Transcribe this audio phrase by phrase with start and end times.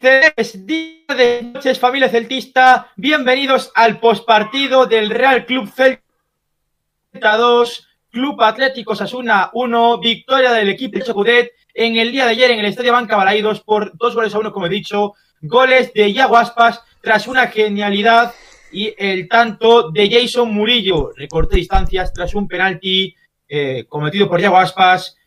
[0.00, 2.90] Felices días de noches, familia celtista.
[2.96, 10.98] Bienvenidos al postpartido del Real Club Celta 2, Club Atlético Sasuna 1, victoria del equipo
[10.98, 14.34] de Chocudet en el día de ayer en el Estadio Banca Balaídos por dos goles
[14.34, 15.12] a uno, como he dicho.
[15.42, 18.32] Goles de Iago Aspas tras una genialidad
[18.72, 21.12] y el tanto de Jason Murillo.
[21.14, 23.14] Recorte distancias tras un penalti
[23.46, 25.18] eh, cometido por Iago Aspas.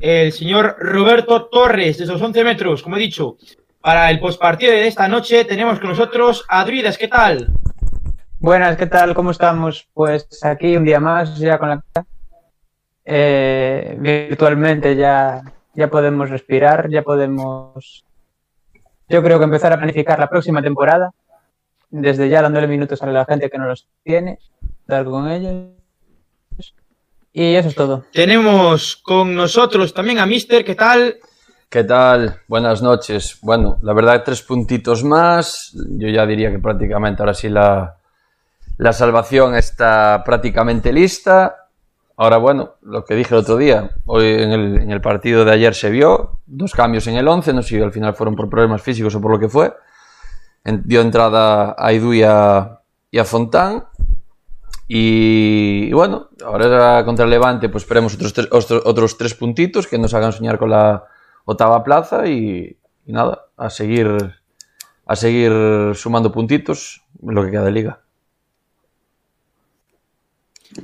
[0.00, 3.36] El señor Roberto Torres, de esos 11 metros, como he dicho.
[3.86, 6.98] Para el postpartido de esta noche tenemos con nosotros a Druidas.
[6.98, 7.52] ¿Qué tal?
[8.40, 9.14] Buenas, ¿qué tal?
[9.14, 9.88] ¿Cómo estamos?
[9.94, 11.84] Pues aquí un día más, ya con la...
[13.04, 15.40] Eh, virtualmente ya,
[15.72, 18.04] ya podemos respirar, ya podemos,
[19.08, 21.12] yo creo que empezar a planificar la próxima temporada,
[21.88, 24.40] desde ya dándole minutos a la gente que no los tiene,
[24.88, 25.70] dar con ellos.
[27.32, 28.04] Y eso es todo.
[28.12, 31.18] Tenemos con nosotros también a Mister, ¿qué tal?
[31.68, 32.42] ¿Qué tal?
[32.46, 33.38] Buenas noches.
[33.42, 35.72] Bueno, la verdad, tres puntitos más.
[35.74, 37.96] Yo ya diría que prácticamente ahora sí la,
[38.78, 41.66] la salvación está prácticamente lista.
[42.16, 45.90] Ahora, bueno, lo que dije el otro día, hoy en el, partido de ayer se
[45.90, 49.16] vio, dos cambios en el 11, no sé si al final fueron por problemas físicos
[49.16, 49.74] o por lo que fue.
[50.62, 52.78] Dio entrada a Idu y a,
[53.10, 53.86] y Fontán.
[54.86, 60.14] Y, bueno, ahora contra el Levante, pues esperemos otros otros, otros tres puntitos que nos
[60.14, 61.04] hagan soñar con la
[61.46, 64.34] octava plaza y, y nada, a seguir,
[65.06, 68.00] a seguir sumando puntitos en lo que queda de liga.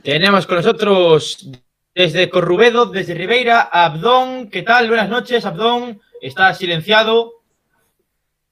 [0.02, 1.50] Tenemos con nosotros
[1.94, 4.48] desde Corrubedo, desde Ribeira, Abdón.
[4.48, 4.88] ¿Qué tal?
[4.88, 6.00] Buenas noches, Abdón.
[6.20, 7.42] Está silenciado.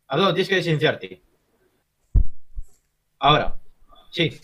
[0.08, 1.22] Abdón, tienes que silenciarte.
[3.20, 3.56] Ahora.
[4.10, 4.38] Sí.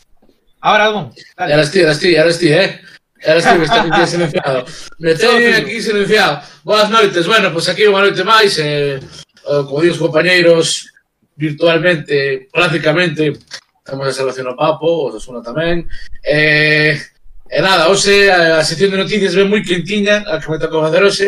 [0.61, 1.13] Ahora, Abdón.
[1.37, 1.53] Dale.
[1.53, 2.81] Ahora estoy, ahora estoy, ahora estoy, ¿eh?
[3.27, 4.65] Era así que está aquí silenciado.
[4.99, 6.41] Me teñen aquí silenciado.
[6.63, 7.27] Boas noites.
[7.27, 8.55] Bueno, pois pues aquí unha noite máis.
[8.63, 9.03] Eh,
[9.43, 10.95] como dios compañeiros,
[11.35, 13.35] virtualmente, prácticamente,
[13.83, 15.91] estamos a salvación ao Papo, o Sasuna tamén.
[16.23, 16.95] Eh,
[17.51, 20.87] e nada, hoxe a, a sección de noticias ven moi quentiña, a que me tocou
[20.87, 21.27] facer hoxe.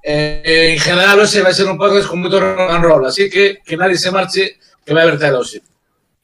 [0.00, 3.60] Eh, en general, hoxe vai ser un podcast con moito rock and roll, así que
[3.60, 5.60] que nadie se marche, que vai haber tela hoxe.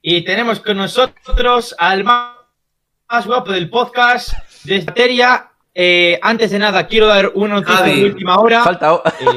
[0.01, 4.33] Y tenemos con nosotros al más guapo del podcast,
[4.65, 5.49] de Esteria.
[5.75, 8.01] Eh, antes de nada, quiero dar una noticia Javi.
[8.01, 8.63] de última hora.
[8.63, 9.03] Falta.
[9.21, 9.37] Eh.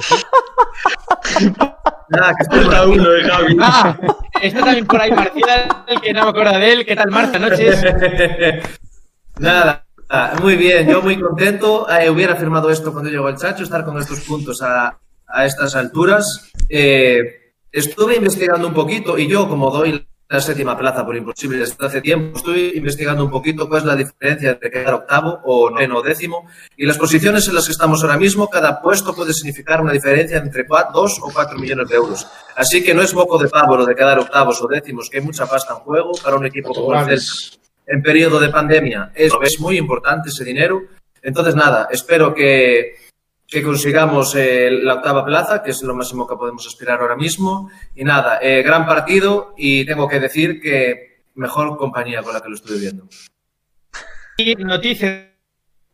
[2.09, 3.57] Nada, que falta uno de Javi.
[3.59, 3.97] Ah,
[4.41, 6.85] está también por ahí Marcial, que no me acuerdo de él.
[6.85, 7.39] ¿Qué tal, Marta?
[7.39, 7.83] Noches.
[9.39, 9.85] Nada,
[10.41, 11.87] muy bien, yo muy contento.
[11.89, 14.97] Eh, hubiera firmado esto cuando llegó el Chacho, estar con estos puntos a,
[15.27, 16.51] a estas alturas.
[16.69, 21.85] Eh, estuve investigando un poquito y yo, como doy la séptima plaza por imposible desde
[21.85, 25.97] hace tiempo, estoy investigando un poquito cuál es la diferencia entre quedar octavo o noveno
[25.97, 26.47] o décimo.
[26.75, 30.37] Y las posiciones en las que estamos ahora mismo, cada puesto puede significar una diferencia
[30.37, 32.27] entre 2 o 4 millones de euros.
[32.55, 35.23] Así que no es moco de pavo lo de quedar octavos o décimos, que hay
[35.23, 39.11] mucha pasta en juego para un equipo como el Celta en periodo de pandemia.
[39.13, 40.81] Es, es muy importante ese dinero.
[41.21, 42.95] Entonces, nada, espero que,
[43.47, 47.69] que consigamos eh, la octava plaza, que es lo máximo que podemos aspirar ahora mismo.
[47.95, 52.49] Y nada, eh, gran partido y tengo que decir que mejor compañía con la que
[52.49, 53.07] lo estoy viendo.
[54.37, 55.31] Y noticia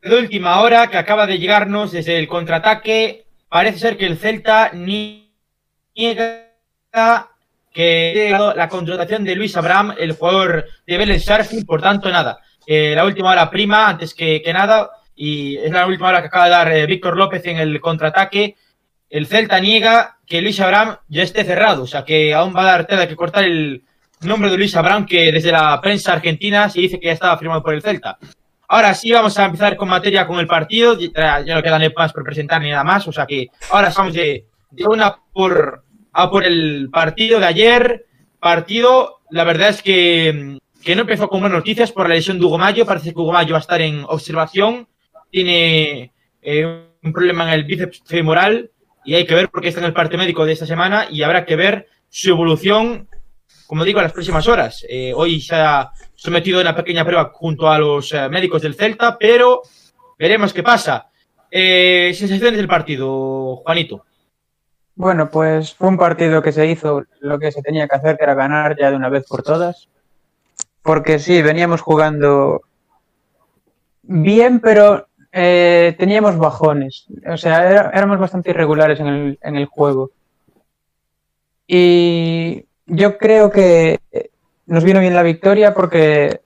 [0.01, 3.25] de última hora que acaba de llegarnos desde el contraataque.
[3.50, 6.47] Parece ser que el Celta niega
[7.73, 12.39] que la contratación de Luis Abraham, el jugador de Vélez Sarsfield, por tanto, nada.
[12.66, 14.89] Eh, la última hora prima, antes que, que, nada,
[15.24, 18.56] y es la última hora que acaba de dar eh, Víctor López en el contraataque.
[19.08, 22.72] El Celta niega que Luis Abraham ya esté cerrado, o sea que aún va a
[22.72, 23.84] dar tela que cortar el
[24.22, 27.62] nombre de Luis Abraham, que desde la prensa argentina se dice que ya estaba firmado
[27.62, 28.18] por el Celta.
[28.68, 32.24] Ahora sí vamos a empezar con materia con el partido, ya, no quedan más por
[32.24, 35.84] presentar ni nada más, o sea que ahora estamos de, de una por
[36.14, 38.06] a por el partido de ayer.
[38.40, 42.46] Partido, la verdad es que, que no empezó con buenas noticias por la lesión de
[42.46, 42.88] Hugo Mayo.
[42.88, 44.88] Parece que Hugo Mayo va a estar en observación.
[45.31, 48.69] Tiene eh, un problema en el bíceps femoral
[49.03, 51.46] y hay que ver porque está en el parte médico de esta semana y habrá
[51.46, 53.07] que ver su evolución,
[53.66, 54.86] como digo, en las próximas horas.
[54.88, 58.75] Eh, hoy se ha sometido a una pequeña prueba junto a los eh, médicos del
[58.75, 59.62] Celta, pero
[60.19, 61.07] veremos qué pasa.
[61.50, 64.06] Sensaciones del partido, Juanito.
[64.95, 68.24] Bueno, pues fue un partido que se hizo lo que se tenía que hacer, que
[68.24, 69.89] era ganar ya de una vez por todas.
[70.81, 72.62] Porque sí, veníamos jugando
[74.04, 77.07] bien, pero eh, teníamos bajones.
[77.28, 80.12] O sea, era, éramos bastante irregulares en el, juego.
[81.68, 84.00] Y yo creo que
[84.66, 86.42] nos vino bien la victoria porque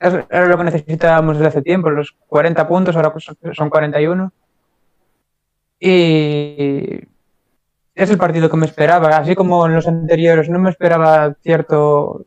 [0.00, 3.12] era lo que necesitábamos desde hace tiempo, los 40 puntos, ahora
[3.52, 4.32] son 41.
[5.80, 7.00] Y
[7.94, 9.16] es el partido que me esperaba.
[9.16, 12.26] Así como en los anteriores no me esperaba cierto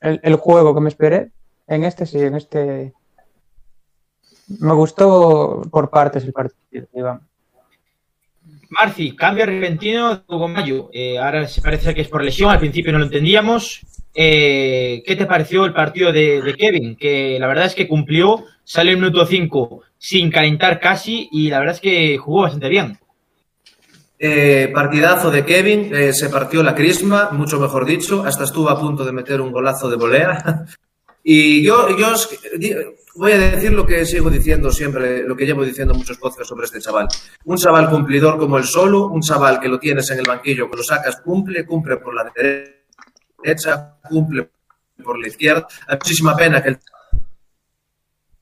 [0.00, 1.30] el juego que me esperé.
[1.68, 2.94] En este sí, en este
[4.58, 7.20] me gustó por partes el partido, Iván.
[8.70, 10.90] Marci, cambio repentino de Hugo Mayo.
[10.92, 13.80] Eh, ahora se parece que es por lesión, al principio no lo entendíamos.
[14.14, 16.96] Eh, ¿Qué te pareció el partido de, de, Kevin?
[16.96, 21.58] Que la verdad es que cumplió, salió en minuto 5 sin calentar casi y la
[21.58, 22.98] verdad es que jugó bastante bien.
[24.22, 28.78] Eh, partidazo de Kevin, eh, se partió la crisma, mucho mejor dicho, hasta estuvo a
[28.78, 30.66] punto de meter un golazo de volea.
[31.22, 32.14] Y yo, yo
[33.14, 36.66] voy a decir lo que sigo diciendo siempre, lo que llevo diciendo muchos podcasts sobre
[36.66, 37.08] este chaval.
[37.44, 40.76] Un chaval cumplidor como el solo, un chaval que lo tienes en el banquillo, que
[40.76, 44.50] lo sacas, cumple, cumple por la derecha, cumple
[45.02, 45.66] por la izquierda.
[45.86, 46.78] Hay muchísima pena que el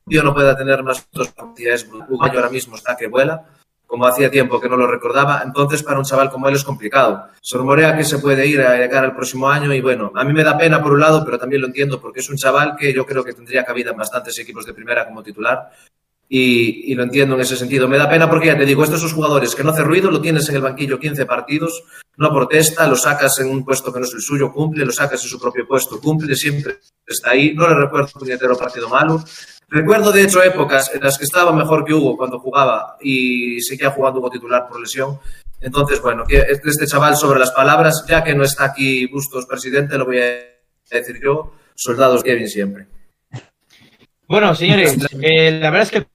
[0.07, 1.89] tío no pueda tener más oportunidades.
[2.09, 3.45] ahora mismo está que vuela
[3.89, 7.29] como hacía tiempo que no lo recordaba, entonces para un chaval como él es complicado.
[7.41, 10.35] Se rumorea que se puede ir a llegar al próximo año y bueno, a mí
[10.35, 12.93] me da pena por un lado, pero también lo entiendo porque es un chaval que
[12.93, 15.71] yo creo que tendría cabida en bastantes equipos de primera como titular
[16.29, 17.89] y, lo entiendo en ese sentido.
[17.89, 20.21] Me da pena porque ya te digo, estos son jugadores que no hace ruido, lo
[20.21, 21.83] tienes en el banquillo 15 partidos,
[22.19, 25.23] no protesta, lo sacas en un puesto que no es el suyo, cumple, lo sacas
[25.23, 26.77] en su propio puesto, cumple, siempre
[27.07, 29.25] está ahí, no le recuerdo un partido malo.
[29.71, 33.91] Recuerdo, de hecho, épocas en las que estaba mejor que Hugo cuando jugaba y seguía
[33.91, 35.19] jugando como titular por lesión.
[35.61, 40.07] Entonces, bueno, este chaval sobre las palabras, ya que no está aquí Bustos presidente, lo
[40.07, 40.37] voy a
[40.91, 42.87] decir yo, soldados Kevin siempre.
[44.27, 46.07] Bueno, señores, eh, la verdad es que el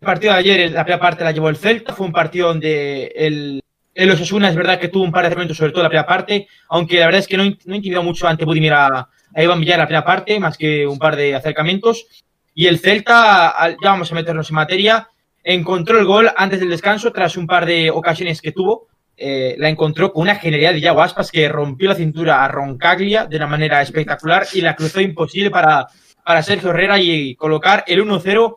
[0.00, 3.62] partido de ayer, la primera parte la llevó el Celta, fue un partido donde el,
[3.94, 6.48] el Osasuna es verdad que tuvo un par de momentos, sobre todo la primera parte,
[6.68, 9.78] aunque la verdad es que no, no intimidó mucho ante Budimir a, a Iván Villar
[9.78, 12.06] la primera parte, más que un par de acercamientos.
[12.54, 15.08] Y el Celta, ya vamos a meternos en materia,
[15.42, 18.88] encontró el gol antes del descanso tras un par de ocasiones que tuvo.
[19.16, 23.26] Eh, la encontró con una genialidad de Yago Aspas que rompió la cintura a Roncaglia
[23.26, 25.86] de una manera espectacular y la cruzó imposible para,
[26.24, 28.56] para Sergio Herrera y colocar el 1-0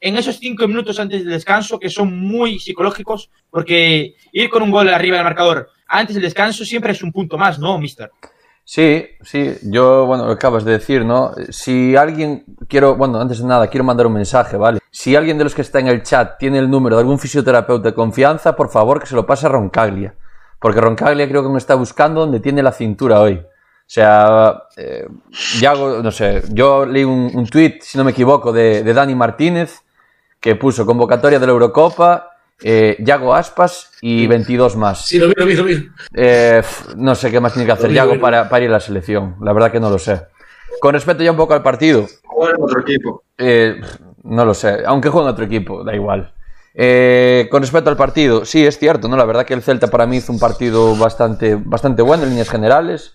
[0.00, 4.72] en esos cinco minutos antes del descanso que son muy psicológicos porque ir con un
[4.72, 8.10] gol arriba del marcador antes del descanso siempre es un punto más, ¿no, mister?
[8.64, 11.32] Sí, sí, yo, bueno, acabas de decir, ¿no?
[11.50, 14.78] Si alguien, quiero, bueno, antes de nada, quiero mandar un mensaje, ¿vale?
[14.90, 17.88] Si alguien de los que está en el chat tiene el número de algún fisioterapeuta
[17.88, 20.14] de confianza, por favor que se lo pase a Roncaglia.
[20.60, 23.34] Porque Roncaglia creo que me está buscando donde tiene la cintura hoy.
[23.34, 25.08] O sea, eh,
[25.68, 29.14] hago, no sé, yo leí un, un tweet, si no me equivoco, de, de Dani
[29.14, 29.82] Martínez,
[30.40, 32.31] que puso convocatoria de la Eurocopa
[32.62, 35.06] eh, Yago Aspas y 22 más.
[35.06, 35.88] Sí, lo vi, lo vi, lo vi.
[36.14, 36.62] Eh,
[36.96, 39.36] no sé qué más tiene que hacer Yago para, para, ir a la selección.
[39.40, 40.20] La verdad que no lo sé.
[40.80, 42.06] Con respecto ya un poco al partido.
[42.24, 43.24] Juega en otro equipo.
[43.38, 43.80] Eh,
[44.24, 44.82] no lo sé.
[44.86, 46.32] Aunque juegue en otro equipo, da igual.
[46.74, 49.16] Eh, con respecto al partido, sí, es cierto, ¿no?
[49.16, 52.48] La verdad que el Celta para mí hizo un partido bastante, bastante bueno en líneas
[52.48, 53.14] generales.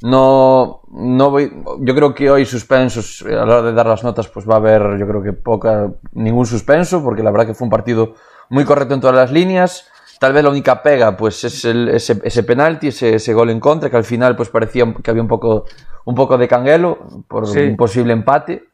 [0.00, 4.28] No, no voy, yo creo que hoy suspensos, a la hora de dar las notas,
[4.28, 7.64] pues va a haber, yo creo que poca, ningún suspenso, porque la verdad que fue
[7.64, 8.14] un partido
[8.50, 9.86] muy correcto en todas las líneas.
[10.18, 13.60] Tal vez la única pega, pues, es el, ese, ese penalti, ese, ese, gol en
[13.60, 15.64] contra, que al final, pues, parecía que había un poco,
[16.06, 17.60] un poco de canguelo por sí.
[17.60, 18.64] un posible empate.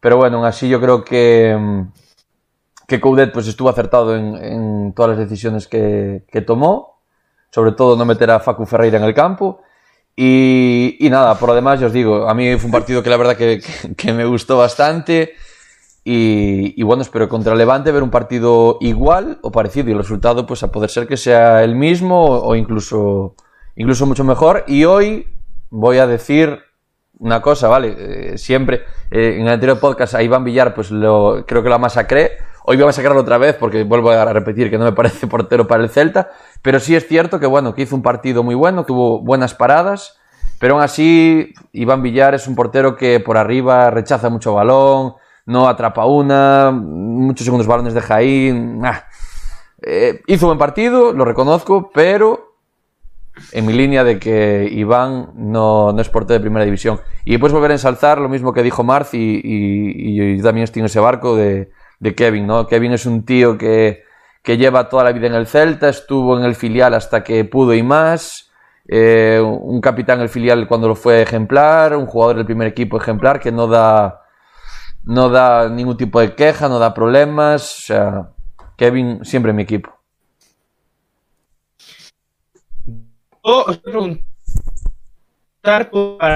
[0.00, 1.84] Pero bueno, aún así yo creo que,
[2.86, 7.00] que Coudet, pues, estuvo acertado en, en todas las decisiones que, que, tomó.
[7.50, 9.62] Sobre todo no meter a Facu Ferreira en el campo.
[10.14, 13.08] Y, y nada, por lo demás, yo os digo, a mí fue un partido que
[13.08, 13.62] la verdad que,
[13.96, 15.32] que me gustó bastante.
[16.04, 20.62] Y, bueno, espero contra Levante ver un partido igual o parecido y el resultado pues
[20.64, 23.36] a poder ser que sea el mismo o incluso,
[23.76, 24.64] incluso mucho mejor.
[24.66, 25.28] Y hoy
[25.70, 26.58] voy a decir
[27.20, 27.94] una cosa, ¿vale?
[28.32, 28.82] Eh, siempre
[29.12, 32.32] eh, en el anterior podcast a Iván Villar pues lo, creo que lo masacré.
[32.64, 35.68] Hoy voy a masacrarlo otra vez porque vuelvo a repetir que no me parece portero
[35.68, 36.32] para el Celta.
[36.62, 40.18] Pero sí es cierto que bueno, que hizo un partido muy bueno, tuvo buenas paradas.
[40.58, 45.14] Pero aún así, Iván Villar es un portero que por arriba rechaza mucho balón,
[45.46, 48.80] no atrapa una, muchos segundos balones de Jaín.
[48.84, 49.06] Ah.
[49.82, 52.52] Eh, hizo buen partido, lo reconozco, pero
[53.52, 57.00] en mi línea de que Iván no, no es portero de primera división.
[57.24, 60.86] Y después volver a ensalzar lo mismo que dijo Marz y, yo también estoy en
[60.86, 62.66] ese barco de, de, Kevin, ¿no?
[62.66, 64.02] Kevin es un tío que,
[64.42, 67.74] que, lleva toda la vida en el Celta, estuvo en el filial hasta que pudo
[67.74, 68.50] y más.
[68.88, 72.96] Eh, un capitán en el filial cuando lo fue ejemplar, un jugador del primer equipo
[72.96, 74.21] ejemplar que no da
[75.04, 77.78] no da ningún tipo de queja, no da problemas.
[77.78, 78.30] O sea,
[78.76, 79.90] Kevin siempre en mi equipo.
[83.44, 84.22] Yo os preguntar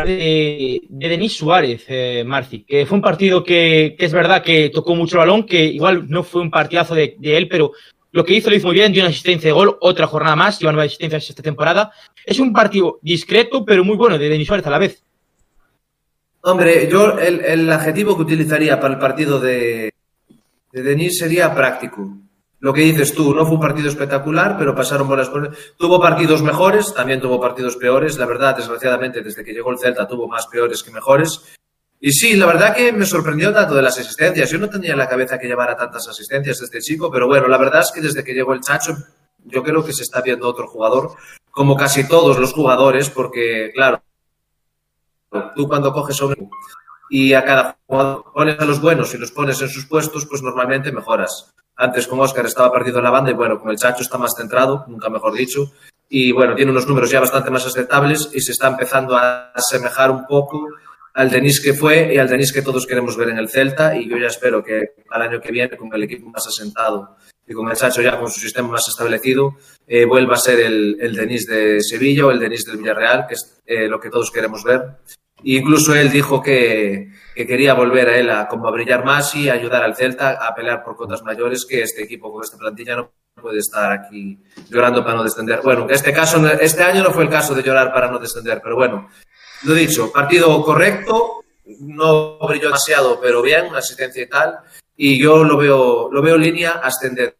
[0.07, 4.95] de, de Denis Suárez, eh, Marci, que fue un partido que, es verdad que tocó
[4.95, 7.73] mucho el balón, que igual no fue un partidazo de, de él, pero
[8.13, 10.59] lo que hizo lo hizo muy bien, dio una asistencia de gol, otra jornada más,
[10.59, 11.93] lleva nueve asistencias esta temporada.
[12.25, 15.06] Es un partido discreto, pero muy bueno de Denis Suárez a la vez.
[16.47, 19.93] Hombre, yo el, adjetivo que utilizaría para el partido de,
[20.71, 22.09] de Denis sería práctico.
[22.61, 25.57] Lo que dices tú, no fue un partido espectacular, pero pasaron buenas cosas.
[25.77, 28.17] Tuvo partidos mejores, también tuvo partidos peores.
[28.17, 31.43] La verdad, desgraciadamente, desde que llegó el Celta tuvo más peores que mejores.
[31.99, 34.49] Y sí, la verdad que me sorprendió tanto de las asistencias.
[34.49, 37.59] Yo no tenía en la cabeza que llevara tantas asistencias este chico, pero bueno, la
[37.59, 38.97] verdad es que desde que llegó el Chacho,
[39.47, 41.11] yo creo que se está viendo otro jugador,
[41.51, 44.01] como casi todos los jugadores, porque, claro,
[45.55, 46.51] tú cuando coges a un
[47.09, 50.43] y a cada jugador pones a los buenos y los pones en sus puestos, pues
[50.43, 51.55] normalmente mejoras.
[51.77, 54.35] Antes con Oscar estaba perdido en la banda y bueno, con el Chacho está más
[54.37, 55.73] centrado, nunca mejor dicho,
[56.09, 60.11] y bueno, tiene unos números ya bastante más aceptables y se está empezando a asemejar
[60.11, 60.69] un poco
[61.15, 64.09] al Denis que fue y al Denis que todos queremos ver en el Celta y
[64.09, 67.69] yo ya espero que al año que viene con el equipo más asentado y con
[67.69, 71.47] el Chacho ya con su sistema más establecido eh, vuelva a ser el, el Denis
[71.47, 74.83] de Sevilla o el Denis del Villarreal, que es eh, lo que todos queremos ver.
[75.39, 79.35] E incluso él dijo que, que, quería volver a él a, como a brillar más
[79.35, 82.97] y ayudar al Celta a pelear por cotas mayores, que este equipo con esta plantilla
[82.97, 85.61] no puede estar aquí llorando para no descender.
[85.63, 88.61] Bueno, en este caso, este año no fue el caso de llorar para no descender,
[88.63, 89.09] pero bueno,
[89.65, 91.45] lo dicho, partido correcto,
[91.81, 94.59] no brilló demasiado, pero bien, asistencia y tal,
[94.97, 97.37] y yo lo veo, lo veo línea ascendente.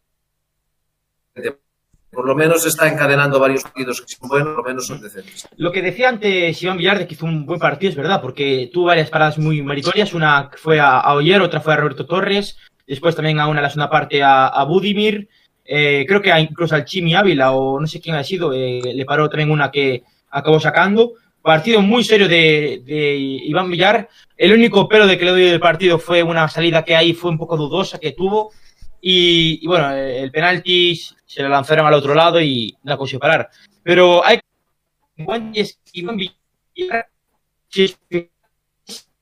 [2.11, 5.47] Por lo menos está encadenando varios partidos que son buenos, por lo menos son decentes.
[5.57, 8.71] Lo que decía antes Iván Villar de que hizo un buen partido es verdad, porque
[8.73, 10.13] tuvo varias paradas muy meritorias.
[10.13, 13.69] Una fue a, a Oyer, otra fue a Roberto Torres, después también a una la
[13.69, 15.29] segunda parte a, a Budimir.
[15.63, 19.05] Eh, creo que incluso al Chimi Ávila, o no sé quién ha sido, eh, le
[19.05, 21.13] paró también una que acabó sacando.
[21.47, 24.09] Partido muy serio de, de, Iván Villar.
[24.35, 27.31] El único pelo de que le doy del partido fue una salida que ahí fue
[27.31, 28.51] un poco dudosa que tuvo.
[28.99, 33.49] Y, y bueno, el penalti se lo lanzaron al otro lado y la consiguió parar.
[33.81, 37.07] Pero hay que Iván Villar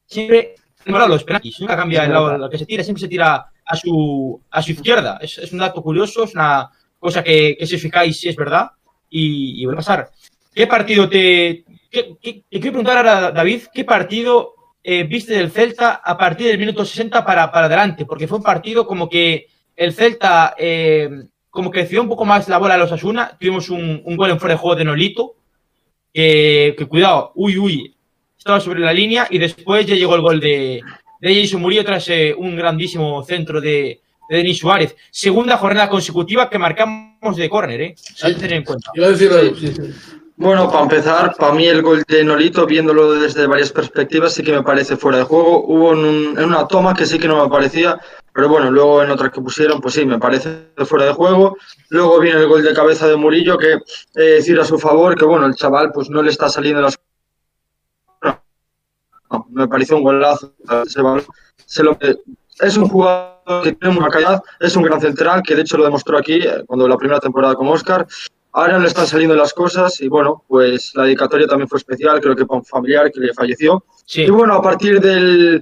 [0.07, 3.75] siempre los penaltis, nunca cambia el lado lo que se tira, siempre se tira a
[3.75, 5.19] su, a su izquierda.
[5.21, 8.71] Es, es un dato curioso, es una cosa que, que si os fijáis es verdad
[9.11, 10.09] y, y vuelve a pasar.
[10.55, 11.64] ¿Qué partido te,
[11.95, 16.83] ¿Qué, quiero preguntar ahora, David, ¿qué partido eh, viste del Celta a partir del minuto
[16.83, 18.05] 60 para, para adelante?
[18.05, 19.47] Porque fue un partido como que
[19.77, 21.09] el Celta eh,
[21.49, 23.37] como que un poco más la bola a los Asuna.
[23.39, 25.35] Tuvimos un, un, gol en fuera de juego de Nolito,
[26.13, 27.95] que, que, cuidado, uy, uy,
[28.37, 30.81] estaba sobre la línea y después ya llegó el gol de,
[31.21, 34.97] de Jason Murillo tras eh, un grandísimo centro de, de Denis Suárez.
[35.11, 37.95] Segunda jornada consecutiva que marcamos de córner, ¿eh?
[38.21, 38.91] Que tener en cuenta.
[38.93, 40.21] Yo decirlo, sí, sí.
[40.37, 44.51] Bueno, para empezar, para mí el gol de Nolito, viéndolo desde varias perspectivas, sí que
[44.51, 45.63] me parece fuera de juego.
[45.65, 47.97] Hubo en, un, en, una toma que sí que no me parecía,
[48.33, 51.55] pero bueno, luego en otras que pusieron, pues sí, me parece fuera de juego.
[51.87, 53.81] Luego viene el gol de cabeza de Murillo, que eh,
[54.15, 56.99] decir a su favor que bueno, el chaval pues no le está saliendo las...
[59.31, 60.53] No, me pareció un golazo.
[62.59, 65.85] Es un jugador que tiene mucha calidad, es un gran central, que de hecho lo
[65.85, 68.05] demostró aquí eh, cuando la primera temporada con Oscar.
[68.57, 72.37] Ahora no están saliendo las cosas y bueno, pues la dedicatoria también fue especial, creo
[72.37, 73.83] que para un familiar que le falleció.
[74.05, 74.21] Sí.
[74.21, 75.61] Y bueno, a partir del,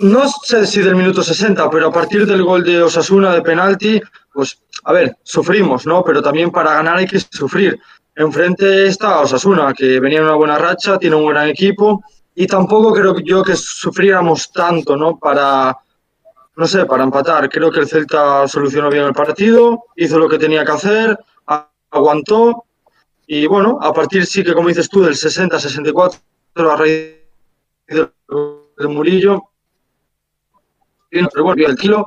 [0.00, 3.98] no sé si del minuto 60, pero a partir del gol de Osasuna de penalti,
[4.30, 6.04] pues a ver, sufrimos, ¿no?
[6.04, 7.80] Pero también para ganar hay que sufrir.
[8.14, 12.92] Enfrente está Osasuna, que venía en una buena racha, tiene un gran equipo y tampoco
[12.92, 15.18] creo yo que sufriéramos tanto, ¿no?
[15.18, 15.74] Para,
[16.56, 17.48] no sé, para empatar.
[17.48, 21.18] Creo que el Celta solucionó bien el partido, hizo lo que tenía que hacer
[21.96, 22.64] aguantó
[23.26, 26.20] y bueno, a partir sí que como dices tú del 60-64
[26.54, 27.16] a raíz
[27.88, 29.50] de Murillo
[31.10, 32.06] pero bueno, el kilo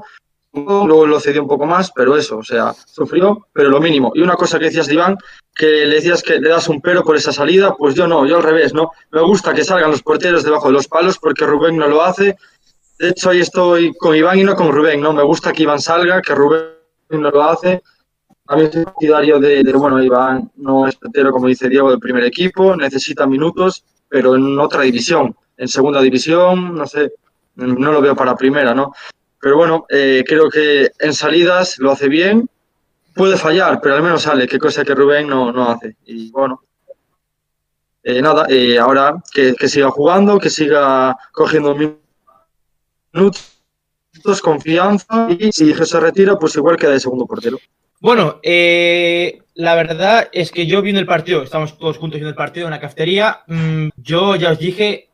[0.54, 4.12] luego lo cedió un poco más, pero eso, o sea, sufrió, pero lo mínimo.
[4.16, 5.18] Y una cosa que decías de Iván,
[5.56, 8.38] que le decías que le das un pero por esa salida, pues yo no, yo
[8.38, 8.92] al revés, ¿no?
[9.12, 12.36] Me gusta que salgan los porteros debajo de los palos porque Rubén no lo hace.
[12.98, 15.14] De hecho, ahí estoy con Iván y no con Rubén, ¿no?
[15.14, 16.66] Me gusta que Iván salga, que Rubén
[17.10, 17.82] no lo hace
[18.50, 22.24] también soy partidario de, de, bueno, Iván no es portero, como dice Diego, del primer
[22.24, 27.14] equipo, necesita minutos, pero en otra división, en segunda división, no sé,
[27.54, 28.92] no lo veo para primera, ¿no?
[29.40, 32.50] Pero bueno, eh, creo que en salidas lo hace bien,
[33.14, 35.98] puede fallar, pero al menos sale, que cosa que Rubén no, no hace.
[36.06, 36.64] Y bueno,
[38.02, 42.02] eh, nada, eh, ahora que, que, siga jugando, que siga cogiendo minutos,
[44.42, 47.60] confianza, y si se retira, pues igual queda de segundo portero.
[48.00, 52.36] Bueno, eh, la verdad es que yo viendo el partido, estamos todos juntos viendo el
[52.36, 55.10] partido en la cafetería, mmm, yo ya os dije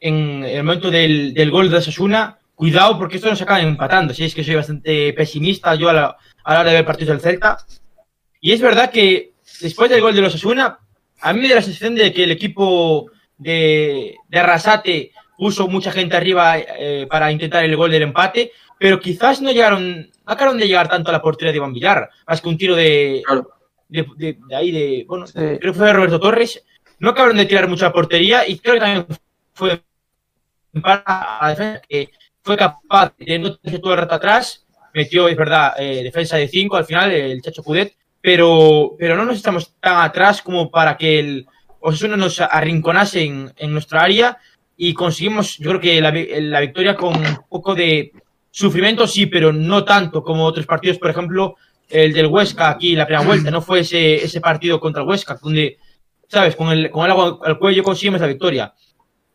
[0.00, 4.24] en el momento del, del gol de Sasuna, cuidado porque esto nos acaba empatando, si
[4.24, 7.20] es que soy bastante pesimista yo a la, a la hora de ver partidos del
[7.20, 7.58] Celta.
[8.40, 10.78] Y es verdad que después del gol de los Asuna,
[11.20, 15.90] a mí me da la sensación de que el equipo de, de Arrasate puso mucha
[15.90, 20.66] gente arriba eh, para intentar el gol del empate, pero quizás no llegaron, acabaron de
[20.68, 23.50] llegar tanto a la portería de Iván Villar, más que un tiro de, Claro.
[23.88, 25.34] de, de- de ahí de, bueno, Sí.
[25.34, 26.64] creo que fue de Roberto Torres,
[26.98, 29.06] no acabaron de tirar mucho a la portería y creo que también
[29.54, 29.82] fue
[30.82, 31.02] para
[31.42, 32.10] la defensa que
[32.42, 36.48] fue capaz de no tener todo el rato atrás, metió, es verdad, eh, defensa de
[36.48, 40.96] 5 al final, el Chacho Cudet, pero, pero no nos estamos tan atrás como para
[40.96, 41.46] que el
[41.80, 44.38] Osasuna nos arrinconase en, en nuestra área.
[44.76, 48.12] Y conseguimos, yo creo que la, la victoria con un poco de
[48.50, 51.56] sufrimiento, sí, pero no tanto como otros partidos, por ejemplo,
[51.88, 55.38] el del Huesca aquí, la primera vuelta, no fue ese, ese partido contra el Huesca,
[55.40, 55.78] donde,
[56.28, 56.56] ¿sabes?
[56.56, 58.72] Con el, con el agua al cuello conseguimos la victoria.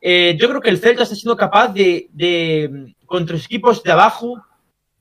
[0.02, 4.42] Eh, yo creo que el Celta está siendo capaz de, de, contra equipos de abajo,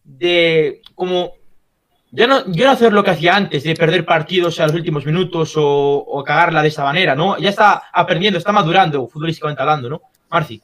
[0.02, 1.34] de como
[2.10, 5.04] ya no, ya no hacer lo que hacía antes, de perder partidos a los últimos
[5.04, 7.36] minutos o, o cagarla de esta manera, ¿no?
[7.38, 10.02] Ya está aprendiendo, está madurando futbolísticamente hablando, ¿no?
[10.30, 10.62] Marci.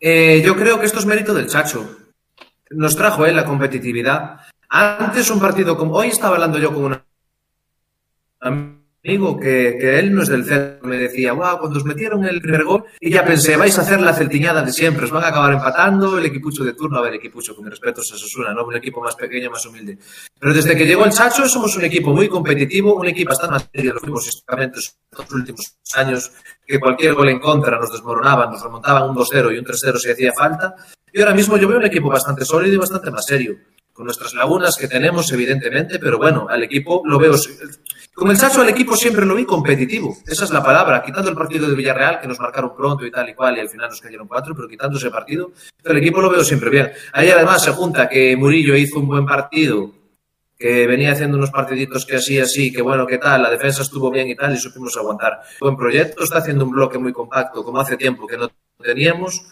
[0.00, 2.05] Eh, yo creo que esto es mérito del Chacho.
[2.70, 4.40] Nos trajo él la competitividad.
[4.68, 5.94] Antes un partido como...
[5.94, 7.00] Hoy estaba hablando yo con un
[8.40, 10.86] amigo que, él no es del Celta.
[10.86, 14.00] Me decía, wow, cuando os metieron el primer gol, y ya pensé, vais a hacer
[14.00, 16.98] la celtiñada de siempre, os van a acabar empatando el equipucho de turno.
[16.98, 18.64] A ver, equipucho, con respeto, se Sosuna, ¿no?
[18.64, 19.98] Un equipo más pequeño, más humilde.
[20.38, 23.70] Pero desde que llegó el Chacho somos un equipo muy competitivo, un equipo bastante más
[23.72, 23.94] serio.
[23.94, 24.44] Los últimos,
[25.16, 26.32] los últimos años
[26.66, 30.10] que cualquier gol en contra nos desmoronaban, nos remontaban un 2-0 y un 3-0 si
[30.10, 30.74] hacía falta.
[31.16, 33.56] Y ahora mismo yo veo un equipo bastante sólido y bastante más serio.
[33.90, 37.32] Con nuestras lagunas que tenemos, evidentemente, pero bueno, al equipo lo veo.
[38.12, 40.14] Con el Chacho al equipo siempre lo vi competitivo.
[40.26, 41.02] Esa es la palabra.
[41.02, 43.70] Quitando el partido de Villarreal, que nos marcaron pronto y tal y cual, y al
[43.70, 46.92] final nos cayeron cuatro, pero quitando ese partido, el equipo lo veo siempre bien.
[47.14, 49.92] Ahí además se junta que Murillo hizo un buen partido,
[50.58, 54.10] que venía haciendo unos partiditos que así, así, que bueno, que tal, la defensa estuvo
[54.10, 55.40] bien y tal, y supimos aguantar.
[55.62, 58.50] Buen proyecto, está haciendo un bloque muy compacto, como hace tiempo que no
[58.82, 59.46] teníamos,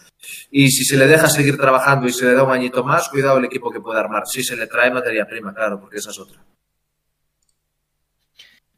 [0.50, 3.38] y si se le deja seguir trabajando y se le da un añito más, cuidado
[3.38, 4.26] el equipo que puede armar.
[4.26, 6.38] Si se le trae materia prima, claro, porque esa es otra.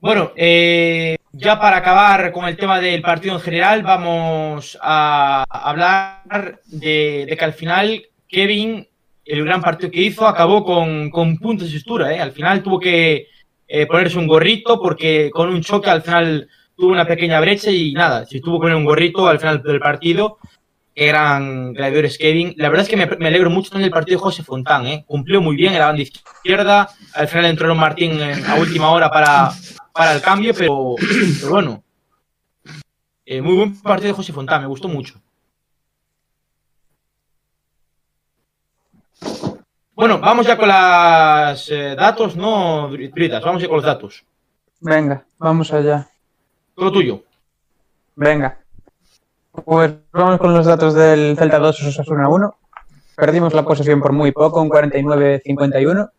[0.00, 6.60] Bueno, eh, ya para acabar con el tema del partido en general, vamos a hablar
[6.66, 8.86] de, que al final Kevin,
[9.24, 12.14] el gran partido que hizo, acabó con, con puntos de sustura.
[12.14, 12.20] ¿eh?
[12.20, 13.28] Al final tuvo que
[13.68, 17.92] eh, ponerse un gorrito porque con un choque al final tuvo una pequeña brecha y
[17.92, 20.38] nada, si tuvo que poner un gorrito al final del partido,
[20.96, 22.54] que eran gladiadores Kevin.
[22.56, 25.04] La verdad es que me, me alegro mucho también del partido de José Fontán, ¿eh?
[25.06, 29.52] cumplió muy bien en la banda izquierda, al final entró Martín a última hora para,
[29.92, 30.94] para el cambio, pero,
[31.40, 31.82] pero bueno,
[33.28, 35.20] Eh, muy buen partido de José Fontán, me gustó mucho.
[39.96, 44.24] Bueno, vamos ya con las eh, datos, no, Britas, vamos ya con los datos.
[44.80, 46.08] Venga, vamos allá.
[46.76, 47.24] Todo tuyo.
[48.14, 48.60] Venga.
[49.64, 52.54] Pues vamos con los datos del Celta 2 Osasuna 1.
[53.16, 56.10] Perdimos la posesión por muy poco, un 49-51.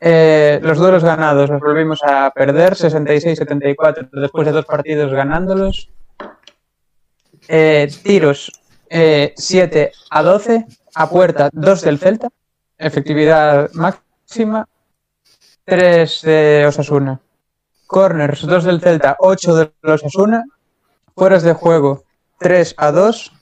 [0.00, 5.90] Eh, los duelos ganados los volvimos a perder, 66-74, después de dos partidos ganándolos.
[7.48, 8.52] Eh, tiros,
[8.90, 12.28] eh, 7 a 12, a puerta 2 del Celta,
[12.76, 14.68] efectividad máxima,
[15.64, 17.20] 3 de Osasuna.
[17.86, 20.44] Corners, 2 del Celta, 8 de Osasuna.
[21.16, 22.04] Fueras de juego,
[22.38, 23.32] 3 a 2.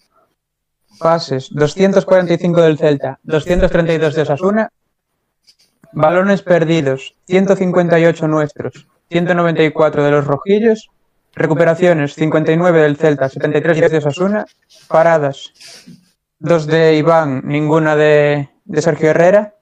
[0.98, 4.70] Pases, 245 del Celta, 232 de Osasuna.
[5.92, 10.90] Balones perdidos, 158 nuestros, 194 de los rojillos.
[11.34, 14.46] Recuperaciones, 59 del Celta, 73 de Osasuna.
[14.88, 15.52] Paradas,
[16.38, 19.54] 2 de Iván, ninguna de, de Sergio Herrera.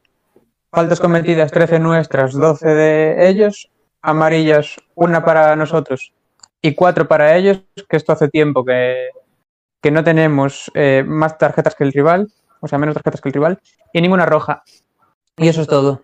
[0.70, 3.70] Faltas cometidas, 13 nuestras, 12 de ellos.
[4.02, 6.12] Amarillas, una para nosotros
[6.64, 9.10] y cuatro para ellos, que esto hace tiempo que,
[9.84, 12.26] que no tenemos eh, más tarjetas que el rival,
[12.60, 13.58] o sea, menos tarjetas que el rival,
[13.92, 14.62] y ninguna roja.
[15.36, 16.02] Y eso es todo.